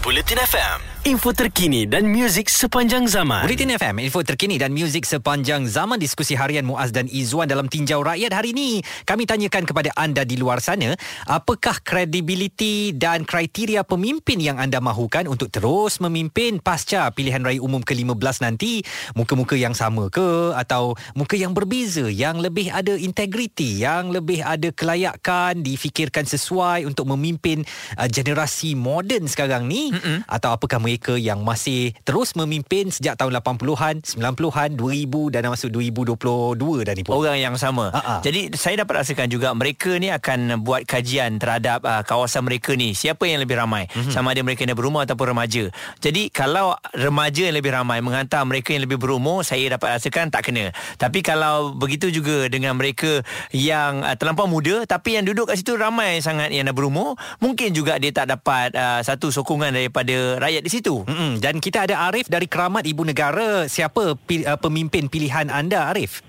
Bulletin 0.00 0.40
FM, 0.40 0.99
info 1.00 1.32
terkini 1.32 1.88
dan 1.88 2.04
muzik 2.12 2.52
sepanjang 2.52 3.08
zaman. 3.08 3.48
Bulletin 3.48 3.72
FM, 3.72 4.04
info 4.04 4.20
terkini 4.20 4.60
dan 4.60 4.68
muzik 4.76 5.08
sepanjang 5.08 5.64
zaman 5.64 5.96
diskusi 5.96 6.36
harian 6.36 6.68
Muaz 6.68 6.92
dan 6.92 7.08
Izzuan 7.08 7.48
dalam 7.48 7.72
Tinjau 7.72 8.04
Rakyat 8.04 8.28
hari 8.36 8.52
ini. 8.52 8.84
Kami 9.08 9.24
tanyakan 9.24 9.64
kepada 9.64 9.96
anda 9.96 10.28
di 10.28 10.36
luar 10.36 10.60
sana, 10.60 10.92
apakah 11.24 11.80
kredibiliti 11.80 12.92
dan 12.92 13.24
kriteria 13.24 13.80
pemimpin 13.80 14.44
yang 14.44 14.60
anda 14.60 14.76
mahukan 14.76 15.24
untuk 15.24 15.48
terus 15.48 16.04
memimpin 16.04 16.60
pasca 16.60 17.08
pilihan 17.16 17.40
raya 17.40 17.64
umum 17.64 17.80
ke-15 17.80 18.44
nanti? 18.44 18.84
Muka-muka 19.16 19.56
yang 19.56 19.72
sama 19.72 20.12
ke 20.12 20.52
atau 20.52 20.92
muka 21.16 21.32
yang 21.32 21.56
berbeza 21.56 22.12
yang 22.12 22.44
lebih 22.44 22.68
ada 22.76 22.92
integriti, 22.92 23.80
yang 23.80 24.12
lebih 24.12 24.44
ada 24.44 24.68
kelayakan, 24.68 25.64
difikirkan 25.64 26.28
sesuai 26.28 26.84
untuk 26.84 27.08
memimpin 27.08 27.64
uh, 27.96 28.04
generasi 28.04 28.76
moden 28.76 29.24
sekarang 29.24 29.64
ni? 29.64 29.96
Mm-mm. 29.96 30.28
Atau 30.28 30.52
apakah 30.52 30.89
mereka 30.90 31.14
yang 31.14 31.46
masih 31.46 31.94
terus 32.02 32.34
memimpin 32.34 32.90
sejak 32.90 33.14
tahun 33.14 33.38
80-an, 33.38 34.02
90-an, 34.02 34.74
2000 34.74 35.30
dan 35.30 35.46
masuk 35.46 35.70
2022 35.70 36.82
dah 36.82 36.94
ni 36.98 37.06
pun. 37.06 37.14
Orang 37.14 37.38
yang 37.38 37.54
sama. 37.54 37.94
Ha-ha. 37.94 38.18
Jadi 38.26 38.50
saya 38.58 38.82
dapat 38.82 39.06
rasakan 39.06 39.30
juga 39.30 39.54
mereka 39.54 39.94
ni 40.02 40.10
akan 40.10 40.66
buat 40.66 40.82
kajian 40.82 41.38
terhadap 41.38 41.86
uh, 41.86 42.02
kawasan 42.02 42.42
mereka 42.42 42.74
ni. 42.74 42.90
Siapa 42.98 43.22
yang 43.30 43.38
lebih 43.38 43.62
ramai? 43.62 43.86
Mm-hmm. 43.86 44.10
Sama 44.10 44.34
ada 44.34 44.42
mereka 44.42 44.66
yang 44.66 44.74
berumur 44.74 45.06
ataupun 45.06 45.30
remaja. 45.30 45.70
Jadi 46.02 46.26
kalau 46.34 46.74
remaja 46.90 47.46
yang 47.46 47.54
lebih 47.54 47.70
ramai 47.70 48.02
menghantar 48.02 48.42
mereka 48.42 48.74
yang 48.74 48.82
lebih 48.82 48.98
berumur, 48.98 49.46
saya 49.46 49.78
dapat 49.78 50.02
rasakan 50.02 50.34
tak 50.34 50.50
kena. 50.50 50.74
Tapi 50.98 51.22
kalau 51.22 51.70
begitu 51.78 52.10
juga 52.10 52.50
dengan 52.50 52.74
mereka 52.74 53.22
yang 53.54 54.02
uh, 54.02 54.18
terlampau 54.18 54.50
muda 54.50 54.82
tapi 54.90 55.14
yang 55.14 55.22
duduk 55.22 55.54
kat 55.54 55.62
situ 55.62 55.78
ramai 55.78 56.18
sangat 56.18 56.50
yang 56.50 56.66
dah 56.66 56.74
berumur, 56.74 57.14
mungkin 57.38 57.70
juga 57.70 57.94
dia 58.02 58.10
tak 58.10 58.34
dapat 58.34 58.74
uh, 58.74 58.98
satu 59.06 59.30
sokongan 59.30 59.70
daripada 59.70 60.42
rakyat 60.42 60.66
di 60.66 60.70
situ. 60.80 61.04
Mm-mm. 61.04 61.36
Dan 61.38 61.60
kita 61.60 61.84
ada 61.84 62.08
Arif 62.08 62.26
dari 62.32 62.48
Keramat 62.48 62.88
Ibu 62.88 63.04
Negara. 63.04 63.68
Siapa 63.68 64.16
pi- 64.16 64.48
uh, 64.48 64.56
pemimpin 64.56 65.12
pilihan 65.12 65.52
anda 65.52 65.92
Arif? 65.92 66.24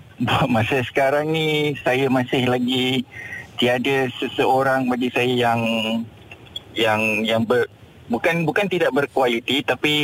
Masa 0.46 0.84
sekarang 0.84 1.32
ni 1.32 1.74
saya 1.80 2.06
masih 2.06 2.46
lagi 2.46 3.02
tiada 3.56 4.06
seseorang 4.20 4.86
bagi 4.86 5.10
saya 5.10 5.32
yang 5.32 5.60
yang 6.78 7.26
yang 7.26 7.42
ber, 7.42 7.66
bukan 8.06 8.46
bukan 8.46 8.70
tidak 8.70 8.94
berkualiti 8.94 9.64
tapi 9.66 9.94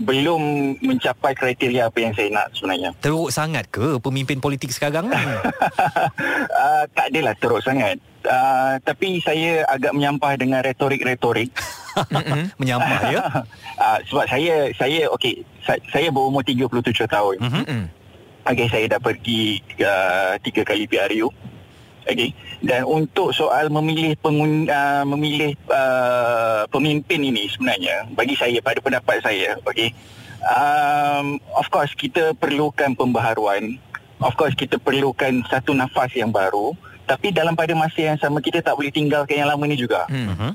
belum 0.00 0.74
mencapai 0.80 1.36
kriteria 1.36 1.92
apa 1.92 1.98
yang 2.00 2.14
saya 2.16 2.28
nak 2.32 2.46
sebenarnya. 2.56 2.90
Teruk 3.04 3.28
sangat 3.28 3.68
ke 3.68 4.00
pemimpin 4.00 4.40
politik 4.40 4.72
sekarang 4.72 5.12
ni? 5.12 5.18
uh, 5.18 6.84
tak 6.96 7.12
adalah 7.12 7.34
teruk 7.36 7.60
sangat. 7.60 8.00
Uh, 8.20 8.76
tapi 8.84 9.16
saya 9.24 9.64
agak 9.64 9.96
menyampah 9.96 10.36
dengan 10.36 10.60
retorik-retorik. 10.60 11.48
Menyampah 12.60 13.00
ya? 13.08 13.22
uh, 13.80 13.98
sebab 14.12 14.28
saya 14.28 14.68
saya 14.76 15.08
okey 15.16 15.40
saya, 15.64 15.80
saya 15.88 16.08
berumur 16.12 16.44
37 16.44 17.08
tahun. 17.08 17.36
Mhm. 17.40 17.82
Okey 18.44 18.66
saya 18.68 18.84
dah 18.92 19.00
pergi 19.00 19.64
uh, 19.80 20.36
tiga 20.44 20.62
kali 20.68 20.84
PRU. 20.84 21.32
Okey 22.04 22.36
dan 22.60 22.84
untuk 22.84 23.32
soal 23.32 23.72
memilih 23.72 24.12
pengun, 24.20 24.68
uh, 24.68 25.04
memilih 25.08 25.56
uh, 25.72 26.68
pemimpin 26.68 27.24
ini 27.24 27.48
sebenarnya 27.48 28.04
bagi 28.12 28.36
saya 28.36 28.60
pada 28.60 28.84
pendapat 28.84 29.24
saya 29.24 29.56
okey 29.64 29.96
um, 30.44 31.40
of 31.56 31.66
course 31.72 31.92
kita 31.96 32.36
perlukan 32.36 32.92
pembaharuan 32.92 33.80
of 34.20 34.36
course 34.36 34.52
kita 34.52 34.76
perlukan 34.76 35.40
satu 35.48 35.72
nafas 35.72 36.12
yang 36.12 36.28
baru 36.28 36.76
tapi 37.10 37.34
dalam 37.34 37.58
pada 37.58 37.74
masa 37.74 37.98
yang 37.98 38.18
sama 38.22 38.38
kita 38.38 38.62
tak 38.62 38.78
boleh 38.78 38.94
tinggalkan 38.94 39.42
yang 39.42 39.50
lama 39.50 39.64
ni 39.66 39.74
juga 39.74 40.06
Mhm. 40.06 40.54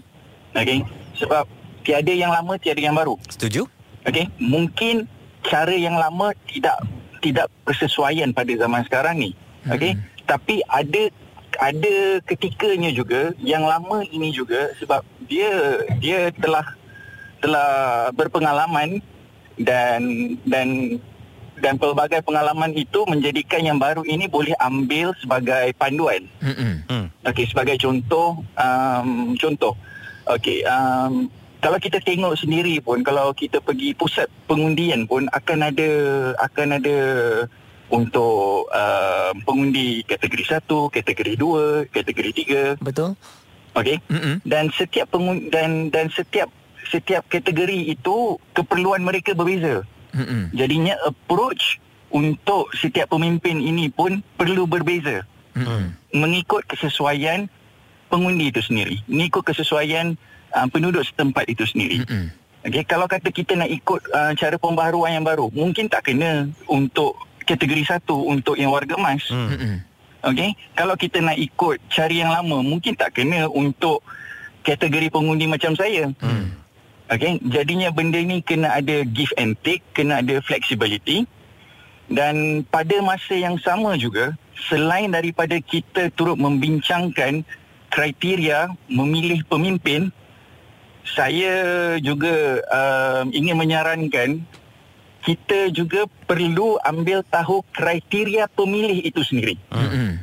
okey 0.56 0.80
sebab 1.20 1.44
tiada 1.84 2.14
yang 2.16 2.32
lama 2.32 2.56
tiada 2.56 2.80
yang 2.80 2.96
baru 2.96 3.20
Setuju? 3.28 3.68
Okey, 4.06 4.30
mungkin 4.38 5.10
cara 5.42 5.74
yang 5.74 5.98
lama 5.98 6.30
tidak 6.46 6.78
tidak 7.26 7.50
bersesuaian 7.66 8.30
pada 8.30 8.54
zaman 8.54 8.86
sekarang 8.86 9.18
ni. 9.18 9.34
Okey, 9.66 9.98
hmm. 9.98 10.02
tapi 10.30 10.62
ada 10.70 11.10
ada 11.58 11.96
ketikanya 12.22 12.94
juga 12.94 13.34
yang 13.42 13.66
lama 13.66 14.06
ini 14.06 14.30
juga 14.30 14.70
sebab 14.78 15.02
dia 15.26 15.50
dia 15.98 16.30
telah 16.38 16.66
telah 17.42 17.70
berpengalaman 18.14 19.02
dan 19.58 20.02
dan 20.46 21.02
dan 21.60 21.80
pelbagai 21.80 22.22
pengalaman 22.24 22.76
itu 22.76 23.08
menjadikan 23.08 23.64
yang 23.64 23.80
baru 23.80 24.04
ini 24.04 24.28
boleh 24.28 24.56
ambil 24.60 25.16
sebagai 25.20 25.72
panduan. 25.80 26.28
Mm-mm. 26.44 26.74
Hmm. 26.92 27.08
Okey, 27.26 27.48
sebagai 27.48 27.80
contoh, 27.80 28.44
um, 28.60 29.34
contoh. 29.40 29.74
Okey, 30.26 30.66
um, 30.68 31.30
kalau 31.64 31.82
kita 31.82 31.98
tengok 32.04 32.38
sendiri 32.38 32.78
pun, 32.84 33.02
kalau 33.02 33.34
kita 33.34 33.58
pergi 33.64 33.98
pusat 33.98 34.30
pengundian 34.46 35.10
pun 35.10 35.26
akan 35.32 35.60
ada 35.74 35.92
akan 36.38 36.68
ada 36.78 37.00
untuk 37.90 38.70
uh, 38.74 39.32
pengundi 39.46 40.02
kategori 40.06 40.62
1, 40.62 40.66
kategori 40.94 41.34
2, 41.38 41.94
kategori 41.94 42.32
3. 42.78 42.86
Betul? 42.86 43.18
Okey. 43.76 43.98
Mm-mm. 44.10 44.42
Dan 44.46 44.72
setiap 44.74 45.12
pengun 45.14 45.50
dan 45.52 45.90
dan 45.90 46.10
setiap 46.10 46.50
setiap 46.86 47.26
kategori 47.28 47.98
itu 47.98 48.38
keperluan 48.54 49.02
mereka 49.02 49.34
berbeza. 49.34 49.84
Mm-mm. 50.16 50.56
Jadinya 50.56 50.96
approach 51.04 51.78
untuk 52.10 52.72
setiap 52.72 53.12
pemimpin 53.12 53.60
ini 53.60 53.92
pun 53.92 54.24
perlu 54.40 54.64
berbeza 54.64 55.28
Mm-mm. 55.54 55.92
mengikut 56.16 56.64
kesesuaian 56.66 57.52
pengundi 58.08 58.48
itu 58.50 58.64
sendiri, 58.64 59.04
mengikut 59.12 59.44
kesesuaian 59.44 60.16
uh, 60.56 60.68
penduduk 60.72 61.04
setempat 61.04 61.52
itu 61.52 61.68
sendiri. 61.68 62.08
Mm-mm. 62.08 62.32
Okey, 62.66 62.82
kalau 62.88 63.06
kata 63.06 63.30
kita 63.30 63.54
nak 63.54 63.70
ikut 63.70 64.02
uh, 64.10 64.34
cara 64.34 64.58
pembaharuan 64.58 65.14
yang 65.14 65.26
baru, 65.28 65.54
mungkin 65.54 65.86
tak 65.86 66.10
kena 66.10 66.50
untuk 66.66 67.14
kategori 67.46 67.86
satu 67.86 68.26
untuk 68.26 68.58
yang 68.58 68.74
warga 68.74 68.98
emas. 68.98 69.22
Mm-mm. 69.30 69.86
Okey, 70.26 70.58
kalau 70.74 70.98
kita 70.98 71.22
nak 71.22 71.38
ikut 71.38 71.78
cara 71.94 72.10
yang 72.10 72.34
lama, 72.34 72.66
mungkin 72.66 72.98
tak 72.98 73.14
kena 73.22 73.46
untuk 73.46 74.02
kategori 74.66 75.14
pengundi 75.14 75.46
macam 75.46 75.78
saya. 75.78 76.10
Hmm. 76.18 76.65
Okey, 77.06 77.38
jadinya 77.54 77.94
benda 77.94 78.18
ni 78.18 78.42
kena 78.42 78.82
ada 78.82 79.06
give 79.06 79.30
and 79.38 79.54
take, 79.62 79.86
kena 79.94 80.26
ada 80.26 80.42
flexibility. 80.42 81.30
Dan 82.10 82.66
pada 82.66 82.98
masa 83.02 83.38
yang 83.38 83.62
sama 83.62 83.94
juga, 83.98 84.34
selain 84.70 85.14
daripada 85.14 85.58
kita 85.62 86.10
turut 86.18 86.38
membincangkan 86.38 87.46
kriteria 87.94 88.74
memilih 88.90 89.46
pemimpin, 89.46 90.10
saya 91.06 91.54
juga 92.02 92.66
um, 92.74 93.30
ingin 93.30 93.54
menyarankan 93.54 94.42
kita 95.26 95.74
juga 95.74 96.06
perlu 96.26 96.78
ambil 96.86 97.22
tahu 97.30 97.62
kriteria 97.74 98.50
pemilih 98.54 99.06
itu 99.06 99.22
sendiri. 99.22 99.58
Mm-mm. 99.70 100.22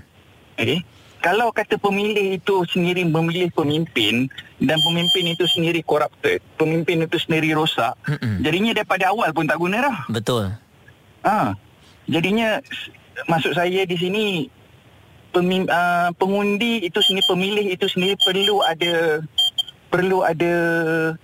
Okey. 0.58 0.82
Kalau 1.22 1.54
kata 1.54 1.78
pemilih 1.78 2.42
itu 2.42 2.66
sendiri 2.66 3.06
memilih 3.06 3.54
pemimpin 3.54 4.26
dan 4.62 4.78
pemimpin 4.86 5.26
itu 5.34 5.44
sendiri 5.50 5.82
corrupted, 5.82 6.38
pemimpin 6.54 7.02
itu 7.02 7.18
sendiri 7.18 7.50
rosak, 7.52 7.98
Mm-mm. 8.06 8.42
jadinya 8.46 8.72
daripada 8.78 9.10
awal 9.10 9.34
pun 9.34 9.46
tak 9.50 9.58
guna 9.58 9.90
dah. 9.90 9.96
Betul. 10.06 10.54
Ha. 11.26 11.54
Jadinya 12.06 12.58
maksud 13.26 13.54
saya 13.54 13.86
di 13.86 13.96
sini 13.98 14.24
pemim, 15.34 15.66
uh, 15.66 16.10
pengundi 16.14 16.82
itu 16.86 16.98
sendiri 17.02 17.26
pemilih 17.26 17.66
itu 17.74 17.86
sendiri 17.90 18.14
perlu 18.22 18.62
ada 18.62 19.22
perlu 19.92 20.24
ada 20.24 20.54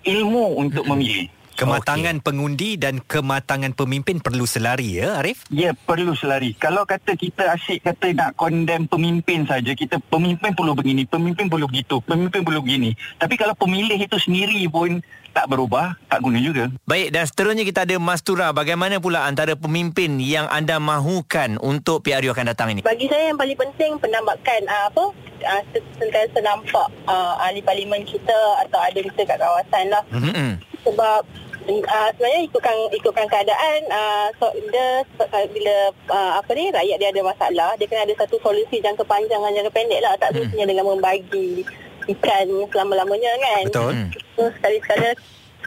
ilmu 0.04 0.60
untuk 0.60 0.84
memilih. 0.86 1.30
Kematangan 1.58 2.22
pengundi 2.22 2.78
dan 2.78 3.02
kematangan 3.02 3.74
pemimpin 3.74 4.22
perlu 4.22 4.46
selari 4.46 5.02
ya 5.02 5.18
Arif? 5.18 5.42
Ya, 5.50 5.74
perlu 5.74 6.14
selari. 6.14 6.54
Kalau 6.54 6.86
kata 6.86 7.18
kita 7.18 7.50
asyik 7.50 7.82
kata 7.82 8.14
nak 8.14 8.38
condemn 8.38 8.86
pemimpin 8.86 9.42
saja, 9.42 9.74
kita 9.74 9.98
pemimpin 10.06 10.54
perlu 10.54 10.78
begini, 10.78 11.02
pemimpin 11.02 11.50
perlu 11.50 11.66
begitu, 11.66 11.98
pemimpin 12.06 12.46
perlu 12.46 12.62
begini. 12.62 12.94
Tapi 13.18 13.34
kalau 13.34 13.58
pemilih 13.58 13.98
itu 13.98 14.22
sendiri 14.22 14.62
pun 14.70 15.02
tak 15.34 15.50
berubah, 15.50 15.98
tak 16.06 16.22
guna 16.22 16.38
juga. 16.38 16.70
Baik 16.86 17.10
dan 17.10 17.26
seterusnya 17.26 17.66
kita 17.66 17.82
ada 17.82 17.98
Mas 17.98 18.22
Tura. 18.22 18.54
Bagaimana 18.54 19.02
pula 19.02 19.26
antara 19.26 19.58
pemimpin 19.58 20.22
yang 20.22 20.46
anda 20.54 20.78
mahukan 20.78 21.58
untuk 21.58 22.06
PRU 22.06 22.30
akan 22.38 22.54
datang 22.54 22.70
ini? 22.70 22.86
Bagi 22.86 23.10
saya 23.10 23.34
yang 23.34 23.38
paling 23.38 23.58
penting 23.58 23.98
penambakan 23.98 24.62
uh, 24.70 24.94
apa 24.94 25.04
uh, 25.42 25.62
sentiasa 25.98 26.38
nampak 26.38 26.86
uh, 27.10 27.34
ahli 27.42 27.66
parlimen 27.66 28.06
kita 28.06 28.62
atau 28.62 28.78
ada 28.78 28.98
kita 29.02 29.26
kat 29.26 29.38
kawasan 29.42 29.84
lah. 29.90 30.02
Mm-hmm. 30.14 30.50
Sebab 30.86 31.47
uh, 31.68 32.08
sebenarnya 32.16 32.40
ikutkan 32.48 32.76
ikutkan 32.96 33.26
keadaan 33.28 33.80
uh, 33.92 34.26
so, 34.40 34.48
dia 34.72 35.04
uh, 35.20 35.46
bila 35.52 35.76
uh, 36.08 36.32
apa 36.40 36.50
ni 36.56 36.72
rakyat 36.72 36.96
dia 36.96 37.08
ada 37.12 37.22
masalah 37.22 37.70
dia 37.76 37.86
kena 37.86 38.08
ada 38.08 38.14
satu 38.16 38.40
solusi 38.40 38.80
jangka 38.80 39.04
panjang 39.04 39.40
dan 39.40 39.52
jangka 39.62 39.72
pendek 39.74 40.00
lah. 40.00 40.14
Tak 40.16 40.32
semestinya 40.32 40.66
dengan 40.68 40.84
membagi 40.88 41.64
ikan 42.08 42.48
selama-lamanya 42.72 43.32
kan? 43.36 43.64
Betul. 43.68 43.94
so 44.36 44.42
sekali-sekala 44.56 45.08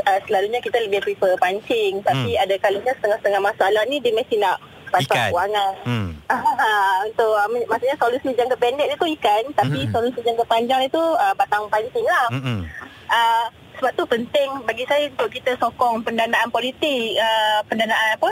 uh, 0.07 0.19
selalunya 0.25 0.59
kita 0.63 0.77
lebih 0.81 0.99
prefer 1.05 1.37
pancing. 1.37 2.01
Tapi 2.01 2.39
ada 2.39 2.55
kalanya 2.57 2.93
setengah-setengah 2.97 3.41
masalah 3.41 3.83
ni 3.85 4.01
dia 4.01 4.13
mesti 4.15 4.41
nak 4.41 4.57
Ikan. 4.91 5.07
pasal 5.07 5.31
kewangan 5.31 5.73
Hmm. 5.87 6.09
Ah, 6.61 7.01
untuk 7.01 7.31
uh, 7.33 7.47
maksudnya 7.65 7.97
solusi 7.97 8.29
jangka 8.31 8.53
pendek 8.55 8.85
dia 8.85 8.97
tu 8.97 9.09
ikan 9.17 9.43
tapi 9.55 9.79
Mm-mm. 9.81 9.93
solusi 9.93 10.19
jangka 10.21 10.45
panjang 10.45 10.81
itu 10.85 10.99
uh, 10.99 11.33
batang 11.33 11.65
pancing 11.67 12.05
lah 12.05 12.27
Mm-mm. 12.29 12.59
uh, 13.07 13.45
sebab 13.79 13.91
tu 13.95 14.03
penting 14.05 14.49
bagi 14.61 14.85
saya 14.85 15.09
untuk 15.09 15.31
kita 15.31 15.57
sokong 15.57 16.05
pendanaan 16.05 16.49
politik 16.49 17.17
uh, 17.17 17.65
pendanaan 17.65 18.13
apa 18.13 18.29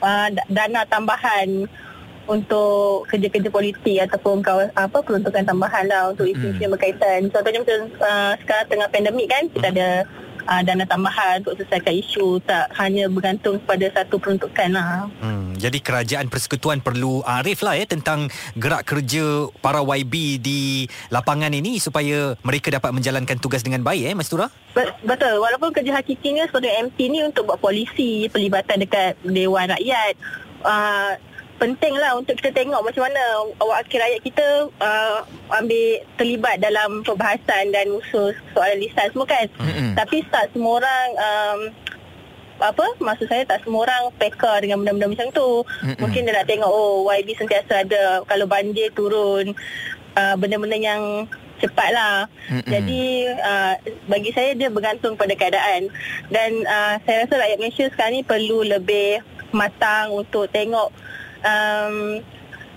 uh, 0.00 0.28
da- 0.32 0.48
dana 0.48 0.80
tambahan 0.86 1.68
untuk 2.26 3.06
kerja-kerja 3.06 3.46
politik 3.48 4.02
ataupun 4.02 4.42
kawas, 4.42 4.66
apa 4.74 4.98
peruntukan 4.98 5.46
tambahan 5.46 5.86
lah 5.86 6.10
untuk 6.10 6.26
isu-isu 6.26 6.58
yang 6.58 6.74
berkaitan 6.74 7.30
contohnya 7.30 7.62
macam 7.62 7.78
uh, 8.02 8.32
sekarang 8.40 8.66
tengah 8.66 8.88
pandemik 8.90 9.28
kan 9.30 9.42
kita 9.46 9.66
ada 9.70 9.90
uh, 10.46 10.62
dana 10.62 10.82
tambahan 10.82 11.42
untuk 11.42 11.58
selesaikan 11.60 11.94
isu 11.98 12.40
tak 12.42 12.70
hanya 12.78 13.06
bergantung 13.06 13.58
pada 13.62 13.86
satu 13.92 14.16
peruntukan 14.16 14.70
lah 14.72 15.06
Hmm, 15.18 15.54
jadi 15.58 15.78
kerajaan 15.78 16.26
persekutuan 16.26 16.80
perlu 16.80 17.20
arif 17.22 17.60
lah 17.60 17.74
ya 17.74 17.84
tentang 17.84 18.30
gerak 18.54 18.86
kerja 18.86 19.50
para 19.58 19.82
YB 19.82 20.38
di 20.38 20.60
lapangan 21.10 21.50
ini 21.50 21.76
supaya 21.76 22.38
mereka 22.40 22.70
dapat 22.70 22.90
menjalankan 22.90 23.36
tugas 23.36 23.60
dengan 23.60 23.82
baik 23.82 24.02
eh 24.06 24.14
Mas 24.14 24.30
Tura? 24.30 24.48
Be- 24.72 24.94
Betul. 25.02 25.38
Walaupun 25.38 25.72
kerja 25.72 25.96
hakikinya 25.96 26.46
sebagai 26.46 26.70
MP 26.82 27.08
ni 27.08 27.22
untuk 27.22 27.48
buat 27.48 27.58
polisi, 27.58 28.28
pelibatan 28.28 28.82
dekat 28.82 29.18
Dewan 29.22 29.72
Rakyat. 29.72 30.14
Uh, 30.64 31.12
pentinglah 31.56 32.12
untuk 32.20 32.36
kita 32.36 32.52
tengok 32.52 32.84
macam 32.84 33.08
mana 33.08 33.22
wakil 33.56 33.98
rakyat 34.00 34.20
kita 34.20 34.46
uh, 34.80 35.18
ambil 35.56 36.04
terlibat 36.20 36.60
dalam 36.60 37.00
perbahasan 37.00 37.72
dan 37.72 37.88
usul 37.96 38.36
soalan 38.52 38.80
lisan 38.80 39.08
semua 39.12 39.26
kan. 39.28 39.46
Mm-mm. 39.60 39.92
Tapi 39.96 40.20
tak 40.28 40.52
semua 40.52 40.84
orang 40.84 41.08
um, 41.16 41.60
apa 42.56 42.86
maksud 43.04 43.28
saya 43.28 43.44
tak 43.44 43.60
semua 43.64 43.84
orang 43.84 44.12
peka 44.16 44.60
dengan 44.60 44.84
benda-benda 44.84 45.12
macam 45.16 45.28
tu. 45.32 45.50
Mm-mm. 45.64 46.00
Mungkin 46.00 46.28
dia 46.28 46.36
nak 46.36 46.48
tengok 46.48 46.68
oh 46.68 47.08
YB 47.08 47.28
sentiasa 47.36 47.88
ada 47.88 48.20
kalau 48.28 48.44
banjir 48.44 48.92
turun 48.92 49.56
uh, 50.16 50.34
benda-benda 50.36 50.76
yang 50.76 51.24
cepat 51.56 51.88
lah. 51.88 52.28
Jadi 52.68 53.32
uh, 53.32 53.74
bagi 54.12 54.28
saya 54.36 54.52
dia 54.52 54.68
bergantung 54.68 55.16
pada 55.16 55.32
keadaan 55.32 55.88
dan 56.28 56.52
uh, 56.68 57.00
saya 57.08 57.24
rasa 57.24 57.40
rakyat 57.40 57.58
Malaysia 57.64 57.88
sekarang 57.88 58.20
ni 58.20 58.22
perlu 58.28 58.60
lebih 58.60 59.24
matang 59.56 60.12
untuk 60.12 60.52
tengok 60.52 60.92
um, 61.46 62.24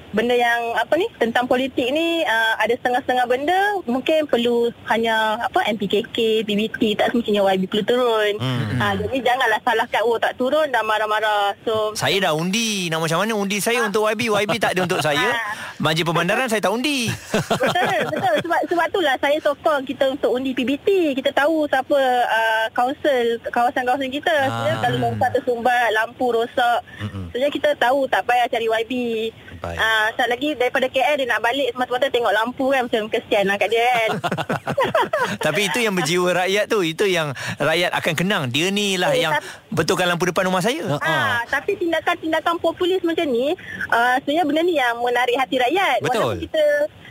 benda 0.10 0.34
yang 0.34 0.74
apa 0.74 0.94
ni 0.96 1.06
tentang 1.16 1.46
politik 1.46 1.86
ni 1.90 2.22
uh, 2.24 2.54
ada 2.58 2.74
setengah-setengah 2.74 3.26
benda 3.26 3.60
mungkin 3.86 4.26
perlu 4.26 4.70
hanya 4.88 5.38
apa 5.40 5.62
MPKK, 5.70 6.44
PBT 6.44 6.96
tak 6.96 7.12
semestinya 7.12 7.46
YB 7.48 7.66
perlu 7.66 7.84
turun. 7.86 8.34
Hmm. 8.38 8.78
Uh, 8.78 8.94
jadi 8.98 9.18
janganlah 9.24 9.60
salahkan 9.62 10.02
oh 10.02 10.18
tak 10.18 10.34
turun 10.36 10.68
dah 10.68 10.82
marah-marah. 10.82 11.54
So 11.62 11.94
Saya 11.94 12.18
dah 12.20 12.34
undi 12.34 12.88
Nak 12.88 13.02
macam 13.02 13.22
mana 13.22 13.34
undi 13.34 13.60
saya 13.60 13.84
untuk 13.84 14.08
YB 14.08 14.30
YB 14.30 14.54
tak 14.58 14.74
ada 14.74 14.82
untuk 14.84 15.00
saya 15.00 15.36
Majlis 15.78 16.04
Perbandaran 16.04 16.48
saya 16.48 16.60
tak 16.60 16.74
undi 16.74 17.08
betul 17.32 18.00
betul 18.10 18.36
sebab 18.42 18.60
sebab 18.68 18.86
itulah 18.88 19.16
saya 19.18 19.38
sokong 19.40 19.82
kita 19.84 20.10
untuk 20.10 20.32
undi 20.32 20.52
PBT 20.52 21.14
kita 21.14 21.32
tahu 21.32 21.68
siapa 21.68 21.98
uh, 22.26 22.66
kaunsil 22.74 23.40
kawasan-kawasan 23.50 24.10
kita 24.10 24.32
Ah. 24.32 24.48
sebenarnya 24.48 24.76
kalau 24.80 24.98
longkar 25.02 25.30
tersumbat 25.32 25.88
lampu 25.92 26.26
rosak 26.30 26.80
Mm-mm. 27.00 27.28
sebenarnya 27.30 27.52
kita 27.52 27.70
tahu 27.76 28.08
tak 28.08 28.24
payah 28.24 28.48
cari 28.48 28.68
YB 28.68 28.94
Baik. 29.60 29.76
Ah, 30.00 30.16
uh, 30.16 30.28
lagi 30.30 30.56
daripada 30.56 30.88
KL 30.88 31.20
dia 31.20 31.28
nak 31.28 31.44
balik 31.44 31.76
semata-mata 31.76 32.08
tengok 32.08 32.32
lampu 32.32 32.72
kan 32.72 32.88
macam 32.88 33.12
kesian 33.12 33.44
lah 33.44 33.60
kat 33.60 33.68
dia 33.68 33.84
kan. 33.84 34.10
Tapi 35.46 35.68
itu 35.68 35.80
yang 35.82 35.92
berjiwa 35.92 36.30
rakyat 36.38 36.66
tu 36.66 36.80
Itu 36.80 37.04
yang 37.04 37.32
rakyat 37.58 37.92
akan 37.92 38.14
kenang 38.16 38.44
Dia 38.48 38.72
ni 38.72 38.96
lah 38.96 39.12
Eh, 39.12 39.24
yang 39.24 39.36
tapi- 39.36 39.76
Betulkan 39.76 40.08
lampu 40.08 40.24
depan 40.26 40.48
rumah 40.48 40.64
saya 40.64 40.82
Ah, 41.00 41.44
tapi 41.46 41.76
tindakan-tindakan 41.76 42.56
populis 42.58 43.04
macam 43.04 43.28
ni 43.28 43.52
uh, 43.90 44.16
sebenarnya 44.22 44.44
benda 44.46 44.62
ni 44.62 44.76
yang 44.76 44.96
menarik 44.98 45.36
hati 45.36 45.56
rakyat. 45.58 45.98
Betul. 46.00 46.40
Walaupun 46.40 46.42
kita 46.42 46.64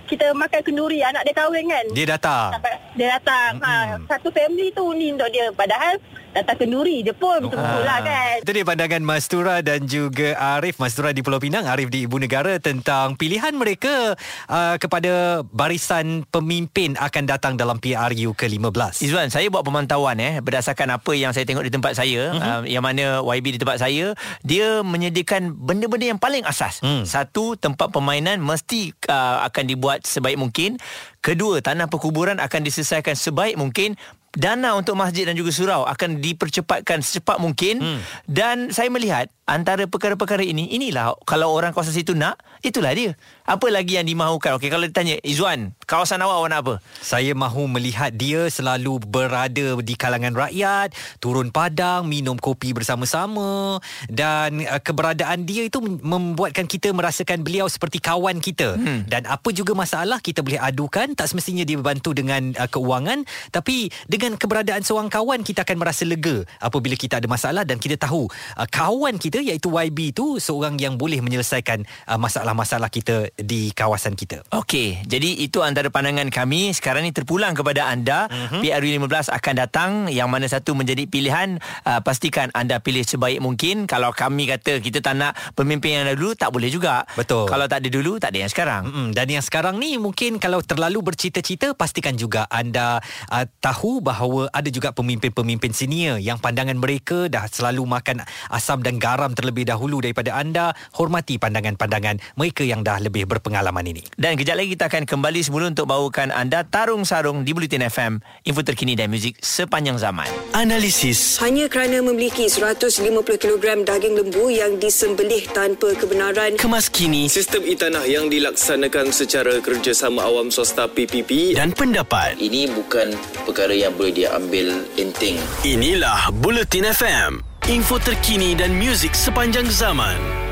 kita 0.09 0.27
makan 0.33 0.61
kenduri 0.65 1.05
anak 1.05 1.23
dia 1.23 1.35
kahwin 1.37 1.69
kan. 1.69 1.85
Dia 1.93 2.07
datang. 2.09 2.49
Dia 2.97 3.21
datang. 3.21 3.61
Ha, 3.61 3.73
satu 4.09 4.33
family 4.33 4.73
tu 4.73 4.89
ni 4.97 5.13
untuk 5.13 5.29
dia 5.29 5.53
padahal 5.53 6.01
datang 6.33 6.57
kenduri 6.61 7.03
je 7.03 7.13
pun 7.17 7.41
betul-betul 7.45 7.83
lah 7.85 7.99
kan. 8.05 8.37
Itu 8.45 8.51
dia 8.53 8.65
pandangan 8.65 9.03
Mas 9.03 9.27
Tura 9.27 9.61
dan 9.65 9.85
juga 9.89 10.37
Arif. 10.59 10.79
Mas 10.79 10.95
Tura 10.95 11.11
di 11.11 11.25
Pulau 11.25 11.41
Pinang, 11.41 11.65
Arif 11.67 11.89
di 11.89 12.05
Ibu 12.05 12.21
Negara 12.21 12.61
tentang 12.61 13.17
pilihan 13.17 13.53
mereka 13.57 14.15
uh, 14.47 14.77
kepada 14.79 15.43
barisan 15.51 16.23
pemimpin 16.29 16.95
akan 16.99 17.25
datang 17.27 17.55
dalam 17.57 17.81
PRU 17.81 18.37
ke-15. 18.37 19.03
Izwan, 19.03 19.29
saya 19.33 19.49
buat 19.49 19.65
pemantauan 19.65 20.21
eh 20.21 20.39
berdasarkan 20.39 21.01
apa 21.01 21.13
yang 21.17 21.33
saya 21.35 21.49
tengok 21.49 21.65
di 21.67 21.73
tempat 21.73 21.93
saya, 21.97 22.33
Mhm. 22.33 22.39
uh-huh. 22.39 22.59
uh, 22.61 22.63
yang 22.69 22.85
mana 22.85 23.05
YB 23.25 23.57
di 23.57 23.61
tempat 23.61 23.81
saya, 23.81 24.13
dia 24.45 24.81
menyediakan 24.85 25.55
benda-benda 25.55 26.15
yang 26.15 26.21
paling 26.21 26.45
asas. 26.45 26.81
Hmm. 26.85 27.03
Satu, 27.03 27.57
tempat 27.59 27.91
permainan 27.91 28.39
mesti 28.39 28.95
uh, 29.09 29.43
akan 29.49 29.65
dibuat 29.67 30.05
sebaik 30.05 30.39
mungkin. 30.39 30.79
Kedua, 31.19 31.59
tanah 31.59 31.91
perkuburan 31.91 32.39
akan 32.39 32.61
diselesaikan 32.63 33.19
sebaik 33.19 33.59
mungkin. 33.59 33.99
Dana 34.29 34.77
untuk 34.77 34.93
masjid 34.93 35.25
dan 35.25 35.33
juga 35.35 35.49
surau 35.49 35.89
akan 35.89 36.21
dipercepatkan 36.21 37.01
secepat 37.01 37.41
mungkin 37.41 37.81
Hmm. 37.81 38.01
dan 38.29 38.57
saya 38.69 38.93
melihat 38.93 39.33
antara 39.45 39.89
perkara-perkara 39.89 40.45
ini 40.45 40.69
inilah 40.69 41.17
kalau 41.25 41.49
orang 41.51 41.73
kawasan 41.73 41.97
situ 41.97 42.13
nak 42.13 42.37
itulah 42.63 42.93
dia 42.95 43.15
apa 43.49 43.67
lagi 43.73 43.97
yang 43.97 44.07
dimahukan 44.07 44.59
okey 44.61 44.69
kalau 44.69 44.85
ditanya 44.85 45.17
Izwan 45.25 45.73
kawasan 45.89 46.21
awak 46.23 46.37
awak 46.43 46.49
nak 46.53 46.61
apa 46.65 46.75
Saya 47.01 47.33
mahu 47.33 47.71
melihat 47.71 48.13
dia 48.13 48.51
selalu 48.51 49.01
berada 49.01 49.79
di 49.81 49.95
kalangan 49.95 50.35
rakyat, 50.35 50.93
turun 51.23 51.49
padang, 51.55 52.05
minum 52.05 52.37
kopi 52.37 52.75
bersama-sama 52.75 53.79
dan 54.11 54.67
uh, 54.67 54.83
keberadaan 54.83 55.47
dia 55.47 55.65
itu 55.65 55.79
mem- 55.81 56.03
membuatkan 56.03 56.67
kita 56.69 56.91
merasakan 56.93 57.41
beliau 57.47 57.71
seperti 57.71 58.03
kawan 58.03 58.43
kita. 58.43 58.77
Hmm. 58.77 59.07
Dan 59.07 59.25
apa 59.25 59.49
juga 59.55 59.73
masalah 59.73 60.19
kita 60.21 60.43
boleh 60.43 60.61
adukan, 60.61 61.15
tak 61.15 61.31
semestinya 61.31 61.63
dia 61.65 61.79
bantu 61.79 62.13
dengan 62.13 62.53
uh, 62.59 62.69
keuangan, 62.69 63.25
tapi 63.55 63.89
dengan 64.11 64.35
keberadaan 64.37 64.83
seorang 64.85 65.09
kawan 65.09 65.41
kita 65.47 65.65
akan 65.65 65.77
merasa 65.81 66.03
lega 66.05 66.45
apabila 66.61 66.99
kita 66.99 67.23
ada 67.23 67.29
masalah 67.31 67.63
dan 67.65 67.81
kita 67.81 67.97
tahu 67.97 68.29
uh, 68.29 68.69
kawan 68.69 69.17
kita 69.17 69.41
iaitu 69.41 69.71
YB 69.71 70.13
itu 70.13 70.43
seorang 70.43 70.77
yang 70.77 71.01
boleh 71.01 71.23
menyelesaikan 71.23 71.87
uh, 72.11 72.19
masalah-masalah 72.49 72.89
kita 72.89 73.29
di 73.37 73.77
kawasan 73.77 74.17
kita. 74.17 74.41
Okey, 74.57 75.05
jadi 75.05 75.45
itu 75.45 75.61
antara 75.61 75.93
pandangan 75.93 76.33
kami. 76.33 76.73
Sekarang 76.73 77.05
ni 77.05 77.13
terpulang 77.13 77.53
kepada 77.53 77.93
anda. 77.93 78.25
Uh-huh. 78.29 78.65
PRU 78.65 78.89
15 78.89 79.29
akan 79.29 79.55
datang. 79.57 79.91
Yang 80.09 80.29
mana 80.29 80.47
satu 80.49 80.73
menjadi 80.73 81.05
pilihan. 81.05 81.61
Uh, 81.85 82.01
pastikan 82.01 82.49
anda 82.57 82.81
pilih 82.81 83.05
sebaik 83.05 83.45
mungkin. 83.45 83.85
Kalau 83.85 84.17
kami 84.17 84.49
kata 84.49 84.81
kita 84.81 85.05
tak 85.05 85.21
nak 85.21 85.37
pemimpin 85.53 86.01
yang 86.01 86.09
dulu, 86.17 86.33
tak 86.33 86.49
boleh 86.49 86.73
juga. 86.73 87.05
Betul. 87.13 87.45
Kalau 87.53 87.69
tak 87.69 87.85
ada 87.85 87.89
dulu, 87.93 88.17
tak 88.17 88.33
ada 88.33 88.39
yang 88.49 88.53
sekarang. 88.53 88.83
Mm-mm. 88.89 89.09
Dan 89.13 89.27
yang 89.29 89.45
sekarang 89.45 89.77
ni 89.77 90.01
mungkin 90.01 90.41
kalau 90.41 90.65
terlalu 90.65 91.05
bercita-cita 91.05 91.77
pastikan 91.77 92.17
juga 92.17 92.49
anda 92.49 93.05
uh, 93.29 93.45
tahu 93.61 94.01
bahawa 94.01 94.49
ada 94.57 94.69
juga 94.73 94.97
pemimpin-pemimpin 94.97 95.77
senior 95.77 96.17
yang 96.17 96.41
pandangan 96.41 96.81
mereka 96.81 97.29
dah 97.29 97.45
selalu 97.45 97.85
makan 97.85 98.25
asam 98.49 98.81
dan 98.81 98.97
garam 98.97 99.37
terlebih 99.37 99.69
dahulu 99.69 100.01
daripada 100.01 100.33
anda 100.39 100.73
hormati 100.97 101.37
pandangan-pandangan 101.37 102.38
mereka 102.39 102.63
yang 102.63 102.87
dah 102.87 103.03
lebih 103.03 103.27
berpengalaman 103.27 103.83
ini. 103.83 104.07
Dan 104.15 104.39
kejap 104.39 104.55
lagi 104.55 104.79
kita 104.79 104.87
akan 104.87 105.03
kembali 105.11 105.43
semula 105.43 105.67
untuk 105.67 105.91
bawakan 105.91 106.31
anda 106.31 106.63
Tarung 106.63 107.03
Sarung 107.03 107.43
di 107.43 107.51
Bulletin 107.51 107.83
FM, 107.91 108.23
info 108.47 108.63
terkini 108.63 108.95
dan 108.95 109.11
muzik 109.11 109.35
sepanjang 109.43 109.99
zaman. 109.99 110.31
Analisis. 110.55 111.43
Hanya 111.43 111.67
kerana 111.67 111.99
memiliki 111.99 112.47
150 112.47 113.03
kg 113.19 113.65
daging 113.83 114.15
lembu 114.15 114.55
yang 114.55 114.79
disembelih 114.79 115.51
tanpa 115.51 115.99
kebenaran. 115.99 116.55
Kemas 116.55 116.87
kini 116.87 117.27
Sistem 117.27 117.67
e-tanah 117.67 118.07
yang 118.07 118.31
dilaksanakan 118.31 119.11
secara 119.11 119.59
kerjasama 119.59 120.23
awam 120.23 120.55
swasta 120.55 120.87
PPP 120.87 121.59
dan 121.59 121.75
pendapat. 121.75 122.39
Ini 122.39 122.71
bukan 122.71 123.19
perkara 123.43 123.75
yang 123.75 123.91
boleh 123.99 124.15
diambil 124.15 124.87
enteng. 124.95 125.35
Inilah 125.67 126.31
Bulletin 126.31 126.87
FM. 126.87 127.43
Info 127.69 127.99
terkini 127.99 128.55
dan 128.55 128.73
muzik 128.79 129.13
sepanjang 129.13 129.67
zaman. 129.69 130.48